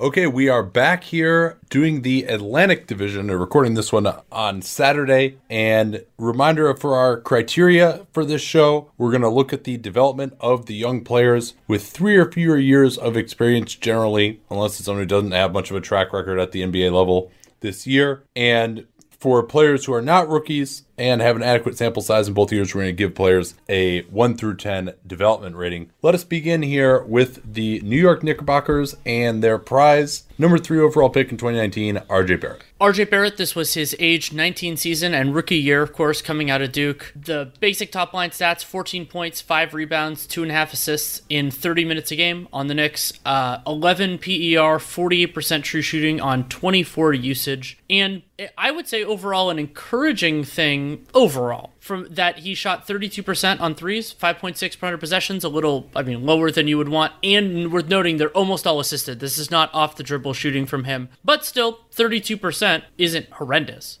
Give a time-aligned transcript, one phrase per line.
[0.00, 5.38] Okay, we are back here doing the Atlantic Division, and recording this one on Saturday.
[5.50, 10.34] And reminder for our criteria for this show, we're going to look at the development
[10.38, 15.02] of the young players with three or fewer years of experience generally, unless it's someone
[15.02, 18.22] who doesn't have much of a track record at the NBA level this year.
[18.36, 18.86] And
[19.18, 22.74] for players who are not rookies and have an adequate sample size in both years,
[22.74, 25.90] we're going to give players a 1 through 10 development rating.
[26.02, 31.10] Let us begin here with the New York Knickerbockers and their prize, number three overall
[31.10, 32.64] pick in 2019, RJ Barrett.
[32.80, 36.62] RJ Barrett, this was his age 19 season and rookie year, of course, coming out
[36.62, 37.12] of Duke.
[37.16, 42.16] The basic top line stats 14 points, 5 rebounds, 2.5 assists in 30 minutes a
[42.16, 47.78] game on the Knicks, uh, 11 PER, 48% true shooting on 24 usage.
[47.90, 48.22] And
[48.56, 54.14] I would say overall an encouraging thing overall from that he shot 32% on threes,
[54.14, 57.12] 5.6 per 100 possessions, a little, I mean, lower than you would want.
[57.24, 59.18] And worth noting, they're almost all assisted.
[59.18, 63.98] This is not off the dribble shooting from him, but still, 32% isn't horrendous.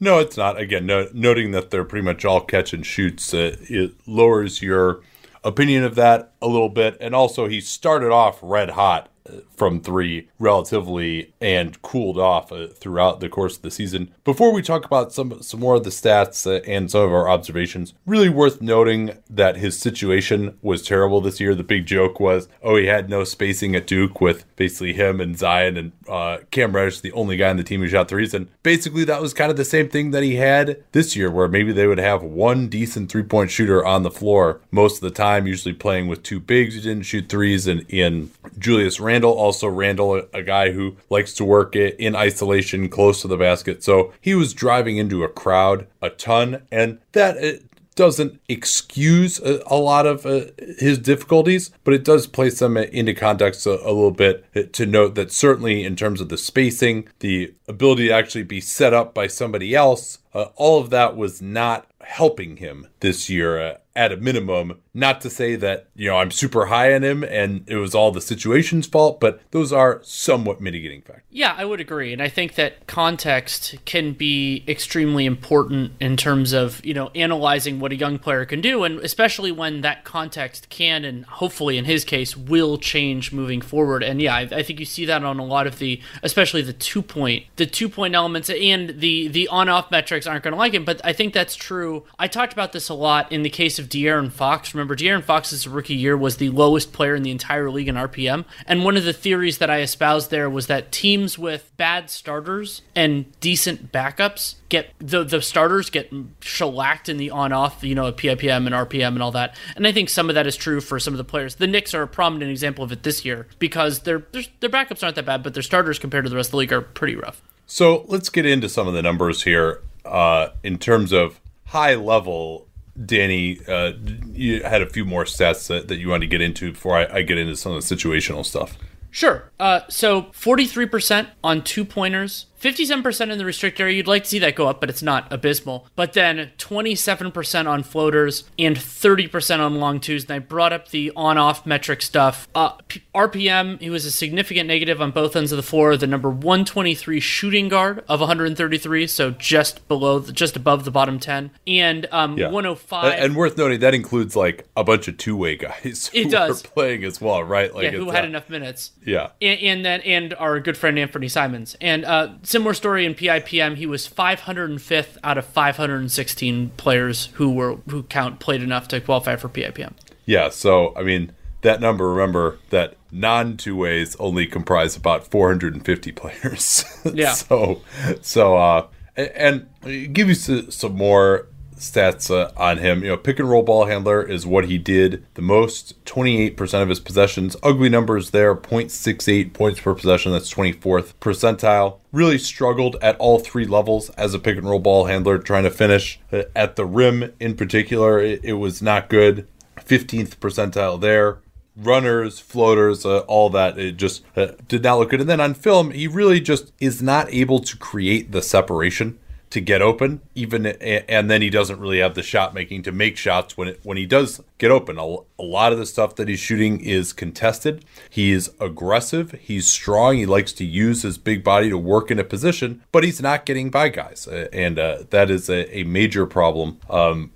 [0.00, 0.58] No, it's not.
[0.58, 5.00] Again, no, noting that they're pretty much all catch and shoots, uh, it lowers your
[5.44, 6.96] opinion of that a little bit.
[7.00, 9.08] And also, he started off red hot
[9.56, 14.12] from three relatively and cooled off uh, throughout the course of the season.
[14.24, 17.28] Before we talk about some some more of the stats uh, and some of our
[17.28, 21.54] observations, really worth noting that his situation was terrible this year.
[21.54, 25.38] The big joke was, oh, he had no spacing at Duke with basically him and
[25.38, 28.34] Zion and uh, Cam Reddish, the only guy on the team who shot threes.
[28.34, 31.48] And basically, that was kind of the same thing that he had this year, where
[31.48, 35.10] maybe they would have one decent three point shooter on the floor most of the
[35.14, 39.17] time, usually playing with two bigs who didn't shoot threes, and in Julius Randle.
[39.24, 43.36] Also, Randle, a, a guy who likes to work it in isolation close to the
[43.36, 43.82] basket.
[43.82, 47.58] So he was driving into a crowd a ton, and that uh,
[47.98, 50.44] doesn't excuse a, a lot of uh,
[50.78, 54.86] his difficulties, but it does place them into context a, a, little bit uh, to
[54.86, 59.14] note that certainly in terms of the spacing, the ability to actually be set up
[59.14, 64.12] by somebody else, uh, all of that was not helping him this year uh, at
[64.12, 64.80] a minimum.
[64.94, 68.10] Not to say that, you know, I'm super high on him and it was all
[68.10, 71.24] the situation's fault, but those are somewhat mitigating factors.
[71.30, 72.12] Yeah, I would agree.
[72.12, 77.80] And I think that context can be extremely important in terms of, you know, analyzing
[77.80, 78.84] what a young player can do.
[78.84, 84.02] And especially when that context can and hopefully in his case will change moving forward.
[84.02, 86.72] And yeah, I, I think you see that on a lot of the, especially the
[86.72, 90.58] two point, the two point elements and the, the on off metrics aren't going to
[90.58, 90.84] like him.
[90.84, 92.04] But I think that's true.
[92.18, 94.74] I talked about this a lot in the case of De'Aaron Fox.
[94.74, 98.44] Remember, De'Aaron Fox's rookie year was the lowest player in the entire league in RPM.
[98.66, 102.82] And one of the theories that I espoused there was that teams with bad starters
[102.94, 108.12] and decent backups get the the starters get shellacked in the on off, you know,
[108.12, 109.56] PIPM and RPM and all that.
[109.76, 111.56] And I think some of that is true for some of the players.
[111.56, 114.26] The Knicks are a prominent example of it this year because their
[114.60, 116.72] their backups aren't that bad, but their starters compared to the rest of the league
[116.72, 117.42] are pretty rough.
[117.66, 122.68] So let's get into some of the numbers here uh, in terms of high level
[123.04, 123.92] Danny, uh,
[124.32, 127.18] you had a few more stats that, that you wanted to get into before I,
[127.18, 128.76] I get into some of the situational stuff.
[129.10, 129.50] Sure.
[129.58, 133.96] Uh, so 43% on two pointers, 57% in the restrict area.
[133.96, 135.86] You'd like to see that go up, but it's not abysmal.
[135.94, 140.24] But then 27% on floaters and 30% on long twos.
[140.24, 142.48] And I brought up the on off metric stuff.
[142.54, 145.96] Uh, P- RPM, he was a significant negative on both ends of the floor.
[145.96, 151.50] The number 123 shooting guard of 133, so just below, just above the bottom 10.
[151.66, 152.46] And um, yeah.
[152.46, 153.18] 105.
[153.18, 156.62] And worth noting, that includes like a bunch of two way guys it does.
[156.68, 157.72] playing as well, right?
[157.74, 158.92] Like yeah, who had enough minutes.
[159.04, 159.30] Yeah.
[159.40, 161.76] And, and then, and our good friend Anthony Simons.
[161.80, 163.76] And uh, similar story in PIPM.
[163.76, 169.36] He was 505th out of 516 players who were who count played enough to qualify
[169.36, 169.92] for PIPM.
[170.24, 172.10] Yeah, so I mean that number.
[172.10, 176.84] Remember that non two ways only comprise about 450 players.
[177.14, 177.32] Yeah.
[177.32, 177.80] so
[178.20, 183.02] so uh, and, and give you some more stats uh, on him.
[183.02, 186.88] You know, pick and roll ball handler is what he did the most, 28% of
[186.88, 187.56] his possessions.
[187.62, 190.32] Ugly numbers there, 0.68 points per possession.
[190.32, 191.98] That's 24th percentile.
[192.12, 195.70] Really struggled at all three levels as a pick and roll ball handler, trying to
[195.70, 198.20] finish uh, at the rim in particular.
[198.20, 199.46] It, it was not good.
[199.78, 201.38] 15th percentile there
[201.78, 203.78] runners, floaters, uh, all that.
[203.78, 205.20] It just uh, did not look good.
[205.20, 209.18] And then on film, he really just is not able to create the separation
[209.50, 213.16] to get open even and then he doesn't really have the shot making to make
[213.16, 214.98] shots when it when he does get open.
[214.98, 217.84] A, a lot of the stuff that he's shooting is contested.
[218.10, 219.32] He is aggressive.
[219.32, 220.16] He's strong.
[220.16, 223.46] He likes to use his big body to work in a position but he's not
[223.46, 224.26] getting by guys.
[224.26, 227.30] And uh, that is a, a major problem um,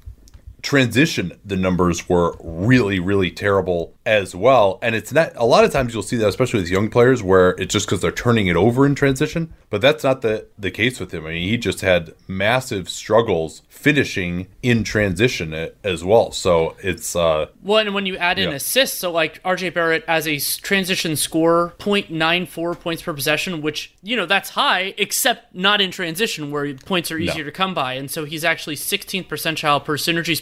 [0.63, 4.79] transition, the numbers were really, really terrible as well.
[4.83, 7.51] And it's not a lot of times you'll see that, especially with young players, where
[7.51, 9.53] it's just because they're turning it over in transition.
[9.71, 11.27] But that's not the the case with him.
[11.27, 16.31] I mean, he just had massive struggles finishing in transition as well.
[16.31, 18.57] So it's uh well, and when you add in yeah.
[18.57, 24.17] assists, so like RJ Barrett as a transition scorer, 0.94 points per possession, which you
[24.17, 27.51] know that's high, except not in transition where points are easier no.
[27.51, 27.95] to come by.
[27.95, 30.37] And so he's actually 16th percentile per synergy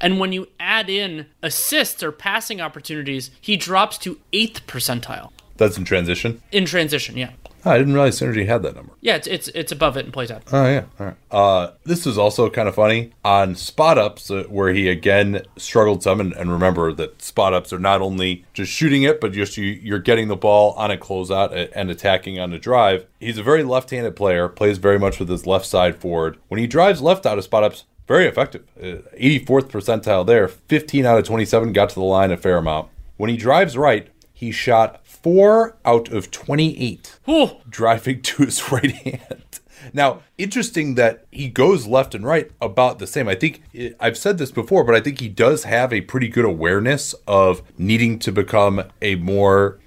[0.00, 5.30] And when you add in assists or passing opportunities, he drops to eighth percentile.
[5.56, 6.42] That's in transition.
[6.52, 7.30] In transition, yeah.
[7.66, 8.92] Oh, I didn't realize Synergy had that number.
[9.00, 10.44] Yeah, it's it's, it's above it in play type.
[10.52, 11.16] Oh yeah, all right.
[11.32, 16.00] Uh, this is also kind of funny on spot ups uh, where he again struggled
[16.00, 19.56] some, and, and, remember that spot ups are not only just shooting it, but just
[19.56, 23.04] you, you're getting the ball on a closeout and attacking on a drive.
[23.18, 26.38] He's a very left-handed player, plays very much with his left side forward.
[26.46, 28.64] When he drives left out of spot ups, very effective.
[28.78, 32.88] Uh, 84th percentile there, 15 out of 27 got to the line a fair amount.
[33.16, 37.50] When he drives right, he shot four out of 28 Ooh.
[37.68, 39.60] driving to his right hand.
[39.92, 43.28] Now, interesting that he goes left and right about the same.
[43.28, 43.62] I think
[44.00, 47.62] I've said this before, but I think he does have a pretty good awareness of
[47.78, 49.78] needing to become a more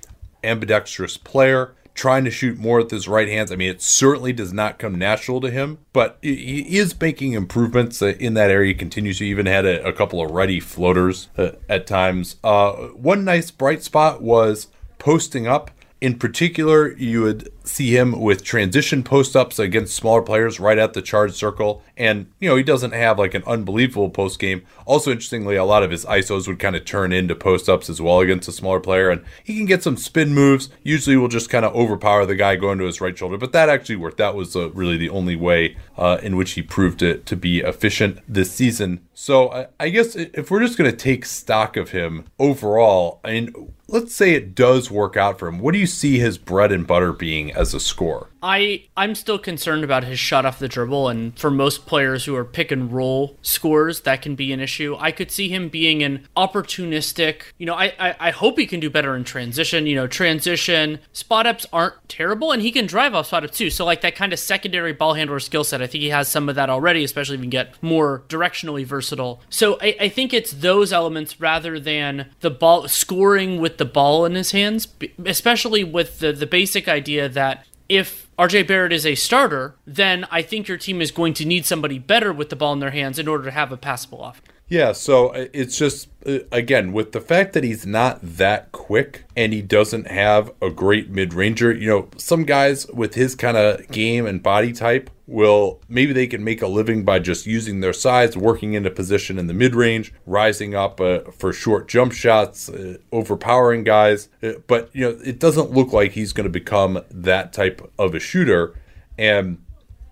[0.44, 3.52] ambidextrous player trying to shoot more with his right hands.
[3.52, 8.02] I mean, it certainly does not come natural to him, but he is making improvements
[8.02, 8.70] uh, in that area.
[8.70, 12.38] He continues to even had a, a couple of ready floaters uh, at times.
[12.42, 14.68] Uh, one nice bright spot was
[14.98, 20.60] posting up in particular, you would see him with transition post ups against smaller players
[20.60, 21.84] right at the charge circle.
[21.96, 24.64] And, you know, he doesn't have like an unbelievable post game.
[24.86, 28.02] Also, interestingly, a lot of his ISOs would kind of turn into post ups as
[28.02, 29.10] well against a smaller player.
[29.10, 30.70] And he can get some spin moves.
[30.84, 33.38] Usually will just kind of overpower the guy going to his right shoulder.
[33.38, 34.18] But that actually worked.
[34.18, 37.60] That was uh, really the only way uh, in which he proved it to be
[37.60, 39.02] efficient this season.
[39.14, 43.32] So I, I guess if we're just going to take stock of him overall, I
[43.32, 45.60] mean, let's say it does work out for him.
[45.60, 48.30] What do you see his bread and butter being as a score?
[48.42, 52.36] I I'm still concerned about his shot off the dribble, and for most players who
[52.36, 54.96] are pick and roll scores, that can be an issue.
[55.00, 57.42] I could see him being an opportunistic.
[57.58, 59.88] You know, I I, I hope he can do better in transition.
[59.88, 63.70] You know, transition spot ups aren't terrible, and he can drive off spot ups too.
[63.70, 66.50] So like that kind of secondary ball handler skill set, I think he has some
[66.50, 69.42] of that already, especially if he can get more directionally versatile.
[69.50, 74.26] So I, I think it's those elements rather than the ball scoring with the ball
[74.26, 74.88] in his hands,
[75.26, 80.42] especially with the the basic idea that if RJ Barrett is a starter, then I
[80.42, 83.20] think your team is going to need somebody better with the ball in their hands
[83.20, 84.48] in order to have a passable offense.
[84.70, 89.26] Yeah, so uh, it's just uh, again with the fact that he's not that quick
[89.36, 91.74] and he doesn't have a great mid-ranger.
[91.74, 96.28] You know, some guys with his kind of game and body type will maybe they
[96.28, 100.14] can make a living by just using their size, working into position in the mid-range,
[100.28, 104.30] rising up uh, for short jump shots, uh, overpowering guys.
[104.44, 108.14] Uh, but you know, it doesn't look like he's going to become that type of
[108.14, 108.76] a shooter
[109.18, 109.58] and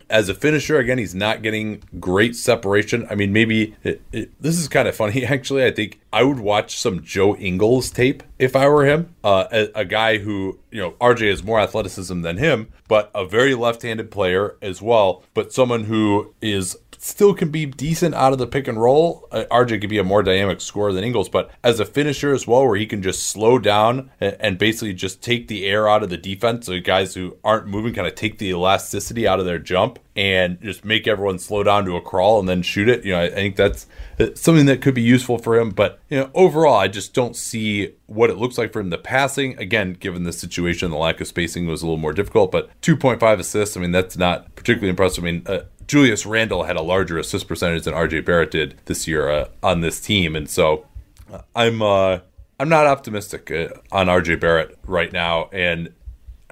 [0.09, 3.05] as a finisher, again, he's not getting great separation.
[3.09, 5.65] I mean, maybe it, it, this is kind of funny, actually.
[5.65, 9.13] I think I would watch some Joe Ingles tape if I were him.
[9.23, 13.25] Uh, a, a, guy who, you know, RJ has more athleticism than him, but a
[13.25, 18.33] very left handed player as well, but someone who is still can be decent out
[18.33, 19.27] of the pick and roll.
[19.31, 22.45] Uh, RJ could be a more dynamic scorer than Ingles, but as a finisher as
[22.45, 26.09] well, where he can just slow down and, basically just take the air out of
[26.09, 26.65] the defense.
[26.65, 30.59] So guys who aren't moving kind of take the elasticity out of their jump and
[30.61, 33.05] just make everyone slow down to a crawl and then shoot it.
[33.05, 33.85] You know, I, I think that's
[34.19, 35.69] uh, something that could be useful for him.
[35.69, 38.89] But you know, overall, I just don't see what it looks like for him.
[38.89, 42.51] The passing, again, given the situation, the lack of spacing was a little more difficult.
[42.51, 45.23] But 2.5 assists, I mean, that's not particularly impressive.
[45.23, 45.43] I mean.
[45.45, 49.47] Uh, Julius Randle had a larger assist percentage than RJ Barrett did this year uh,
[49.63, 50.85] on this team, and so
[51.31, 52.19] uh, I'm uh,
[52.59, 55.93] I'm not optimistic uh, on RJ Barrett right now, and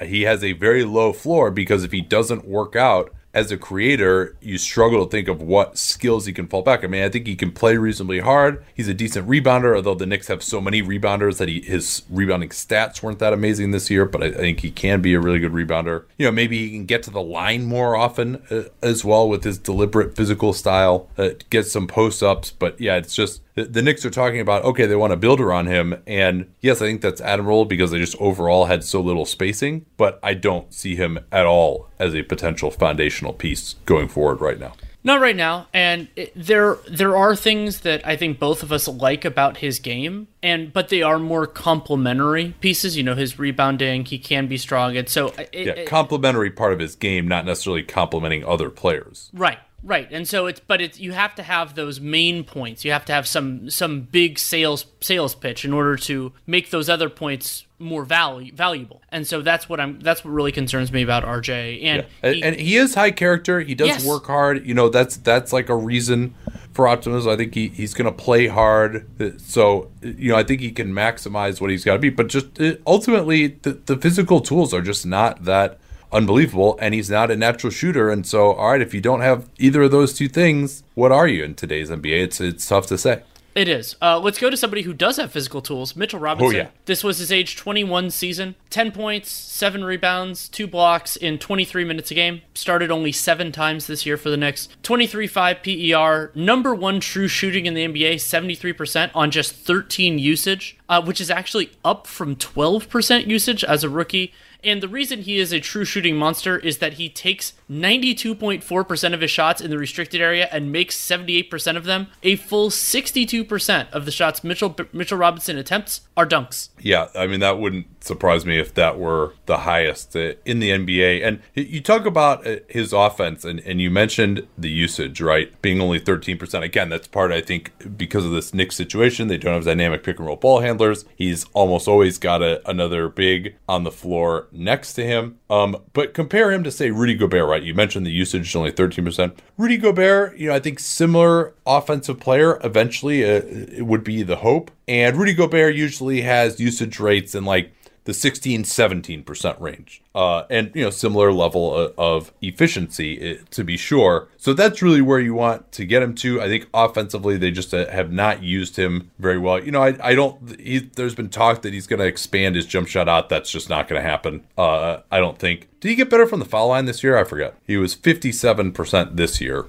[0.02, 4.38] he has a very low floor because if he doesn't work out as a creator,
[4.40, 6.86] you struggle to think of what skills he can fall back.
[6.86, 8.64] I mean, I think he can play reasonably hard.
[8.74, 12.50] He's a decent rebounder, although the Knicks have so many rebounders that he his rebounding
[12.50, 14.06] stats weren't that amazing this year.
[14.06, 16.06] But I, think he can be a really good rebounder.
[16.18, 19.44] You know, maybe he can get to the line more often uh, as well with
[19.44, 21.10] his deliberate physical style.
[21.18, 24.64] Uh, get some post ups, but yeah, it's just the, the Knicks are talking about
[24.64, 28.00] okay, they want a builder on him, and yes, I think that's admirable because they
[28.00, 29.86] just overall had so little spacing.
[29.98, 34.60] But I don't see him at all as a potential foundational piece going forward right
[34.60, 34.74] now.
[35.06, 38.88] Not right now, and it, there there are things that I think both of us
[38.88, 42.98] like about his game, and but they are more complementary pieces.
[42.98, 46.74] You know, his rebounding, he can be strong, and so uh, it, yeah, complementary part
[46.74, 49.30] of his game, not necessarily complementing other players.
[49.32, 52.84] Right, Right, and so it's but it's you have to have those main points.
[52.84, 56.90] You have to have some some big sales sales pitch in order to make those
[56.90, 59.04] other points more value valuable.
[59.10, 61.84] And so that's what I'm that's what really concerns me about RJ.
[61.84, 62.32] And yeah.
[62.32, 63.60] he, and he is high character.
[63.62, 64.06] He does yes.
[64.06, 64.66] work hard.
[64.66, 66.34] You know, that's that's like a reason
[66.74, 67.32] for optimism.
[67.32, 69.08] I think he, he's going to play hard.
[69.40, 72.10] So, you know, I think he can maximize what he's got to be.
[72.10, 72.48] But just
[72.88, 75.80] ultimately, the, the physical tools are just not that
[76.16, 78.10] unbelievable, and he's not a natural shooter.
[78.10, 81.28] And so, all right, if you don't have either of those two things, what are
[81.28, 82.24] you in today's NBA?
[82.24, 83.22] It's it's tough to say.
[83.56, 83.96] It is.
[84.02, 85.96] Uh, let's go to somebody who does have physical tools.
[85.96, 86.56] Mitchell Robinson.
[86.56, 86.70] Oh, yeah.
[86.86, 88.56] This was his age 21 season.
[88.70, 92.42] 10 points, 7 rebounds, 2 blocks in 23 minutes a game.
[92.54, 94.68] Started only 7 times this year for the Knicks.
[94.84, 96.32] 23.5 PER.
[96.36, 101.32] Number one true shooting in the NBA, 73% on just 13 usage, uh, which is
[101.32, 104.34] actually up from 12% usage as a rookie.
[104.66, 109.22] And the reason he is a true shooting monster is that he takes 92.4% of
[109.22, 112.08] his shots in the restricted area and makes 78% of them.
[112.24, 116.70] A full 62% of the shots Mitchell Mitchell Robinson attempts are dunks.
[116.82, 121.26] Yeah, I mean that wouldn't surprise me if that were the highest in the NBA.
[121.26, 125.60] And you talk about uh, his offense, and, and you mentioned the usage, right?
[125.62, 126.62] Being only 13%.
[126.62, 129.28] Again, that's part, I think, because of this Knicks situation.
[129.28, 131.06] They don't have dynamic pick and roll ball handlers.
[131.16, 135.40] He's almost always got a, another big on the floor next to him.
[135.50, 137.64] Um, but compare him to, say, Rudy Gobert, right?
[137.64, 139.38] You mentioned the usage is only 13%.
[139.58, 144.38] Rudy Gobert, you know, I think similar offensive player eventually uh, it would be the
[144.38, 144.72] hope.
[144.88, 147.75] And Rudy Gobert usually has usage rates in like
[148.06, 150.02] the 16 17% range.
[150.14, 154.30] Uh, and you know similar level of, of, efficiency eh, to be sure.
[154.38, 156.42] So that's really where you want to get him to.
[156.42, 159.62] I think offensively they just uh, have not used him very well.
[159.62, 162.66] You know i, I don't he, there's been talk that he's going to expand his
[162.66, 163.30] jump shot out.
[163.30, 164.46] That's just not going to happen.
[164.58, 167.18] Uh, i don't think did he get better from the foul line this year?
[167.18, 167.56] I forget.
[167.68, 169.68] He was 57% this year.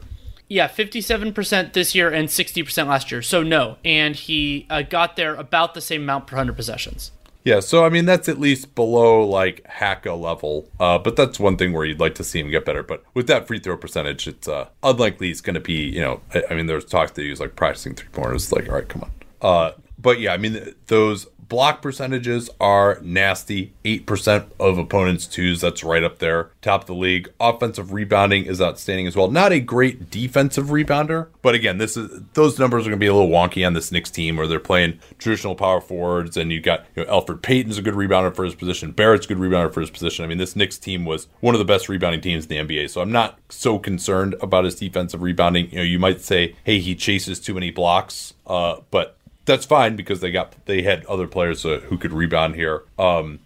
[0.48, 3.20] Yeah, 57% this year and 60% last year.
[3.20, 3.78] So no.
[3.84, 7.10] And he uh, got there about the same amount per 100 possessions.
[7.46, 11.56] Yeah, so I mean that's at least below like Haka level, uh, but that's one
[11.56, 12.82] thing where you'd like to see him get better.
[12.82, 15.74] But with that free throw percentage, it's uh, unlikely he's going to be.
[15.74, 18.50] You know, I, I, mean, there's talk that he was like practicing three pointers.
[18.50, 19.10] Like, all right, come on.
[19.40, 23.72] Uh, but yeah, I mean those Block percentages are nasty.
[23.84, 25.60] 8% of opponents' twos.
[25.60, 26.50] That's right up there.
[26.60, 27.32] Top of the league.
[27.38, 29.30] Offensive rebounding is outstanding as well.
[29.30, 33.06] Not a great defensive rebounder, but again, this is those numbers are going to be
[33.06, 36.60] a little wonky on this Knicks team where they're playing traditional power forwards, and you
[36.60, 38.92] got you know, Elfrid Payton's a good rebounder for his position.
[38.92, 40.24] Barrett's a good rebounder for his position.
[40.24, 42.90] I mean, this Knicks team was one of the best rebounding teams in the NBA,
[42.90, 45.70] so I'm not so concerned about his defensive rebounding.
[45.70, 49.15] You know, you might say, hey, he chases too many blocks, uh, but
[49.46, 52.82] that's fine because they got they had other players uh, who could rebound here.
[52.98, 53.40] Um,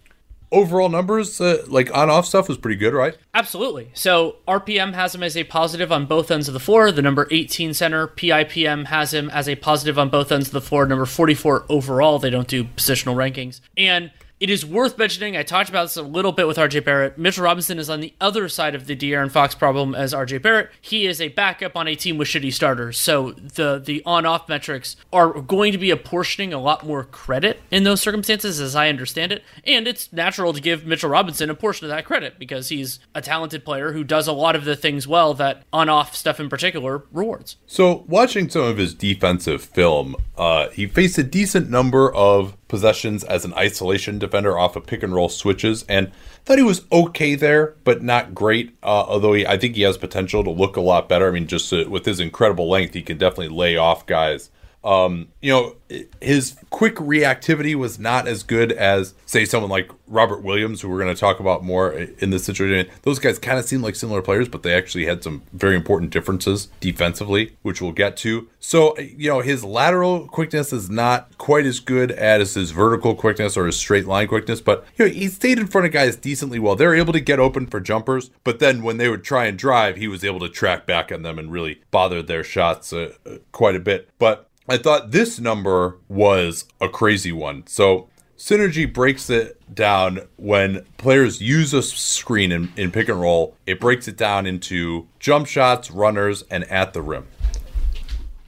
[0.51, 3.17] overall numbers, uh, like on off stuff, was pretty good, right?
[3.33, 3.89] Absolutely.
[3.93, 6.91] So RPM has him as a positive on both ends of the floor.
[6.91, 10.61] The number 18 center, PIPM has him as a positive on both ends of the
[10.61, 10.85] floor.
[10.85, 12.19] Number 44 overall.
[12.19, 13.61] They don't do positional rankings.
[13.77, 17.15] And it is worth mentioning, I talked about this a little bit with RJ Barrett.
[17.15, 20.71] Mitchell Robinson is on the other side of the De'Aaron Fox problem as RJ Barrett.
[20.81, 22.97] He is a backup on a team with shitty starters.
[22.97, 27.61] So the the on off metrics are going to be apportioning a lot more credit
[27.69, 29.43] in those circumstances, as I understand it.
[29.63, 33.21] And it's natural to give Mitchell Robinson a portion of that credit because he's a
[33.21, 36.49] talented player who does a lot of the things well that on off stuff in
[36.49, 37.57] particular rewards.
[37.67, 43.25] So watching some of his defensive film, uh, he faced a decent number of possessions
[43.25, 46.09] as an isolation defender off of pick and roll switches, and
[46.45, 48.75] thought he was okay there, but not great.
[48.81, 51.27] Uh, although he, I think he has potential to look a lot better.
[51.27, 54.49] I mean, just uh, with his incredible length, he can definitely lay off guys
[54.83, 55.75] Um, you know,
[56.21, 61.01] his quick reactivity was not as good as, say, someone like Robert Williams, who we're
[61.01, 62.91] going to talk about more in this situation.
[63.03, 66.11] Those guys kind of seem like similar players, but they actually had some very important
[66.11, 68.49] differences defensively, which we'll get to.
[68.59, 73.57] So, you know, his lateral quickness is not quite as good as his vertical quickness
[73.57, 76.59] or his straight line quickness, but you know, he stayed in front of guys decently
[76.59, 76.75] well.
[76.75, 79.97] They're able to get open for jumpers, but then when they would try and drive,
[79.97, 83.37] he was able to track back on them and really bother their shots uh, uh
[83.51, 84.09] quite a bit.
[84.19, 87.65] But I thought this number was a crazy one.
[87.67, 93.55] So Synergy breaks it down when players use a screen in, in pick and roll.
[93.65, 97.27] It breaks it down into jump shots, runners, and at the rim.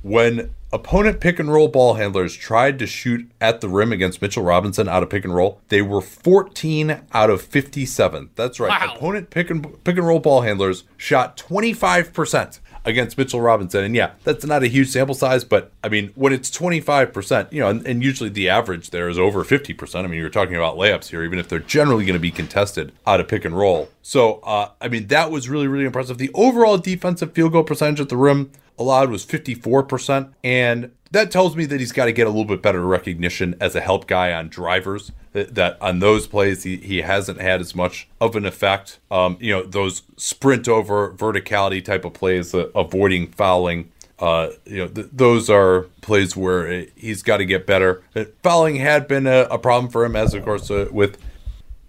[0.02, 4.44] When opponent pick and roll ball handlers tried to shoot at the rim against Mitchell
[4.44, 8.32] Robinson out of pick and roll, they were 14 out of 57.
[8.36, 8.70] That's right.
[8.70, 8.96] Wow.
[8.96, 13.84] Opponent pick and pick and roll ball handlers shot 25% against Mitchell Robinson.
[13.84, 17.60] And yeah, that's not a huge sample size, but I mean, when it's 25%, you
[17.60, 19.96] know, and, and usually the average there is over 50%.
[19.96, 22.92] I mean, you're talking about layups here, even if they're generally going to be contested
[23.08, 23.90] out of pick and roll.
[24.02, 26.18] So, uh, I mean, that was really, really impressive.
[26.18, 30.34] The overall defensive field goal percentage at the rim allowed was 54%.
[30.44, 33.76] And that tells me that he's got to get a little bit better recognition as
[33.76, 35.12] a help guy on drivers.
[35.32, 39.00] That, that on those plays he, he hasn't had as much of an effect.
[39.10, 43.92] Um, you know those sprint over verticality type of plays, uh, avoiding fouling.
[44.20, 48.04] Uh, you know th- those are plays where he's got to get better.
[48.42, 51.18] Fouling had been a, a, problem for him, as of course uh, with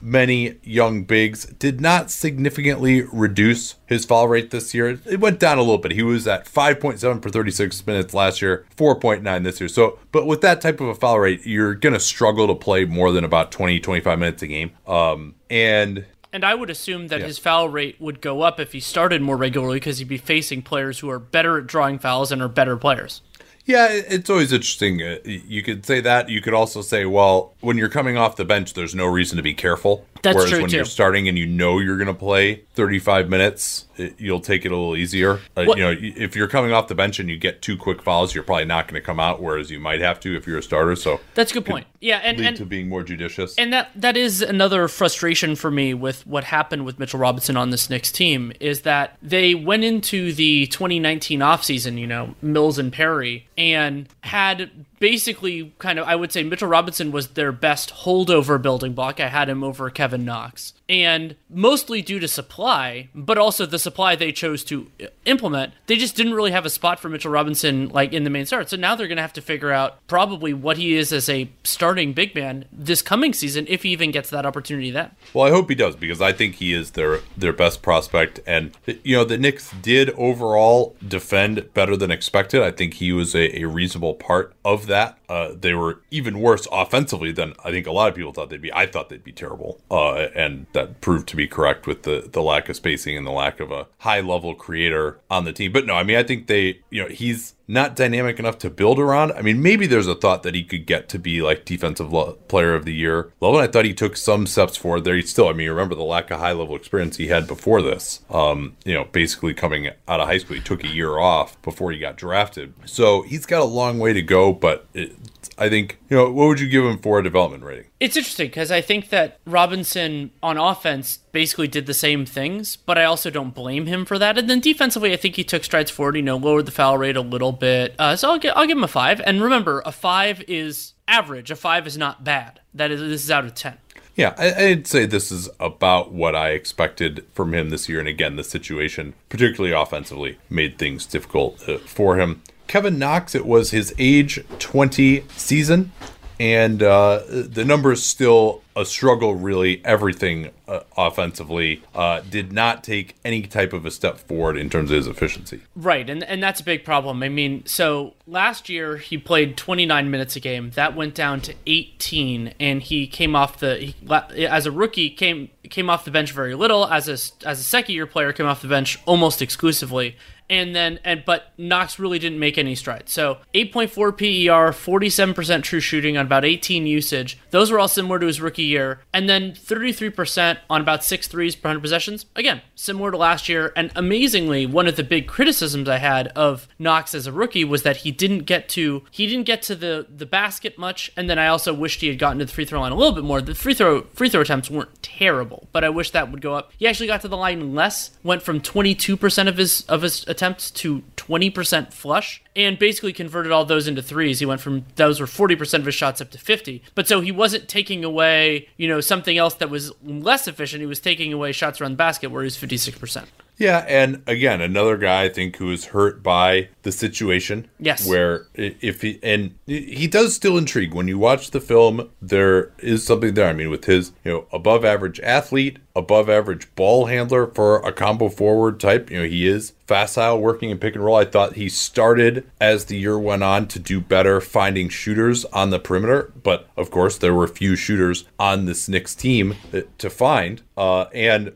[0.05, 5.01] many young bigs did not significantly reduce his foul rate this year.
[5.07, 5.93] It went down a little bit.
[5.93, 9.69] He was at 5.7 per 36 minutes last year, 4.9 this year.
[9.69, 12.85] So, but with that type of a foul rate, you're going to struggle to play
[12.85, 14.73] more than about 20, 25 minutes a game.
[14.87, 17.27] Um, and and I would assume that yeah.
[17.27, 20.63] his foul rate would go up if he started more regularly because he'd be facing
[20.63, 23.23] players who are better at drawing fouls and are better players.
[23.67, 25.03] Yeah, it's always interesting.
[25.03, 26.29] Uh, you could say that.
[26.29, 29.43] You could also say, well, when you're coming off the bench, there's no reason to
[29.43, 30.05] be careful.
[30.25, 30.77] That's Whereas true when too.
[30.77, 34.73] you're starting and you know you're going to play 35 minutes, it, you'll take it
[34.73, 35.39] a little easier.
[35.55, 38.35] Uh, you know, if you're coming off the bench and you get two quick fouls,
[38.35, 39.43] you're probably not going to come out.
[39.43, 40.97] Whereas you might have to if you're a starter.
[40.97, 41.87] So that's a good point.
[42.01, 43.55] Yeah, and lead and, to being more judicious.
[43.57, 47.69] And that that is another frustration for me with what happened with Mitchell Robinson on
[47.69, 52.91] this Knicks team is that they went into the 2019 offseason, you know, Mills and
[52.91, 54.71] Perry, and had
[55.05, 59.21] basically kind of I would say Mitchell Robinson was their best holdover building block.
[59.21, 60.73] I had him over Kevin Knox.
[60.89, 64.91] And mostly due to supply, but also the supply they chose to
[65.25, 68.45] implement, they just didn't really have a spot for Mitchell Robinson like in the main
[68.45, 68.69] start.
[68.69, 71.49] So now they're going to have to figure out probably what he is as a
[71.63, 75.11] starting big man this coming season if he even gets that opportunity then.
[75.33, 78.73] Well, I hope he does because I think he is their their best prospect and
[79.03, 82.63] you know, the Knicks did overall defend better than expected.
[82.63, 85.19] I think he was a, a reasonable part of that.
[85.35, 88.63] Uh, they were even worse offensively than I think a lot of people thought they'd
[88.63, 88.73] be.
[88.73, 89.81] I thought they'd be terrible.
[89.91, 93.33] Uh, and that proved to be correct with the the lack of spacing and the
[93.33, 95.73] lack of a high level creator on the team.
[95.73, 98.99] But no, I mean I think they you know he's not dynamic enough to build
[98.99, 99.33] around.
[99.33, 102.39] I mean, maybe there's a thought that he could get to be like defensive lo-
[102.49, 103.59] player of the year level.
[103.59, 105.17] I thought he took some steps forward there.
[105.17, 108.21] He still, I mean, remember the lack of high level experience he had before this.
[108.31, 111.91] Um, you know, basically coming out of high school, he took a year off before
[111.93, 112.75] he got drafted.
[112.85, 115.13] So he's got a long way to go, but it,
[115.59, 117.87] I think, you know, what would you give him for a development rating?
[118.01, 122.99] It's interesting because I think that Robinson on offense basically did the same things, but
[122.99, 124.39] I also don't blame him for that.
[124.39, 127.17] And then defensively, I think he took strides forward, you know, lowered the foul rate
[127.17, 127.95] a little bit.
[127.99, 129.21] Uh, so I'll, get, I'll give him a five.
[129.25, 132.61] And remember, a five is average, a five is not bad.
[132.73, 133.79] That is, this is out of 10.
[134.17, 137.99] Yeah, I, would say this is about what I expected from him this year.
[137.99, 142.43] And again, the situation, particularly offensively, made things difficult uh, for him.
[142.67, 145.93] Kevin Knox, it was his age 20 season,
[146.41, 149.85] and uh, the numbers still a struggle, really.
[149.85, 154.91] Everything uh, offensively uh, did not take any type of a step forward in terms
[154.91, 155.61] of his efficiency.
[155.77, 157.23] Right, and and that's a big problem.
[157.23, 160.71] I mean, so last year he played 29 minutes a game.
[160.71, 165.51] That went down to 18, and he came off the he, as a rookie came
[165.71, 166.87] came off the bench very little.
[166.87, 170.17] As a as a second year player, came off the bench almost exclusively
[170.49, 173.13] and then and but Knox really didn't make any strides.
[173.13, 177.39] So 8.4 PER, 47% true shooting on about 18 usage.
[177.51, 181.57] Those were all similar to his rookie year, and then 33% on about six threes
[181.57, 182.27] per hundred possessions.
[182.37, 183.73] Again, similar to last year.
[183.77, 187.83] And amazingly, one of the big criticisms I had of Knox as a rookie was
[187.83, 191.39] that he didn't get to he didn't get to the the basket much, and then
[191.39, 193.41] I also wished he had gotten to the free throw line a little bit more.
[193.41, 196.73] The free throw free throw attempts weren't terrible, but I wish that would go up.
[196.77, 200.71] He actually got to the line less, went from 22% of his of his attempts
[200.71, 204.41] to 20% flush and basically converted all those into threes.
[204.41, 206.83] He went from those were 40% of his shots up to 50.
[206.95, 210.81] But so he wasn't taking away, you know, something else that was less efficient.
[210.81, 213.27] He was taking away shots around the basket where he was 56%.
[213.57, 217.69] Yeah, and again, another guy I think who is hurt by the situation.
[217.79, 218.07] Yes.
[218.07, 223.05] Where if he and he does still intrigue when you watch the film, there is
[223.07, 223.49] something there.
[223.49, 227.93] I mean, with his you know above average athlete, above average ball handler for a
[227.93, 229.11] combo forward type.
[229.11, 231.17] You know, he is facile working in pick and roll.
[231.17, 235.71] I thought he started as the year went on to do better finding shooters on
[235.71, 239.55] the perimeter, but of course there were few shooters on this Knicks team
[239.99, 240.63] to find.
[240.77, 241.53] Uh, and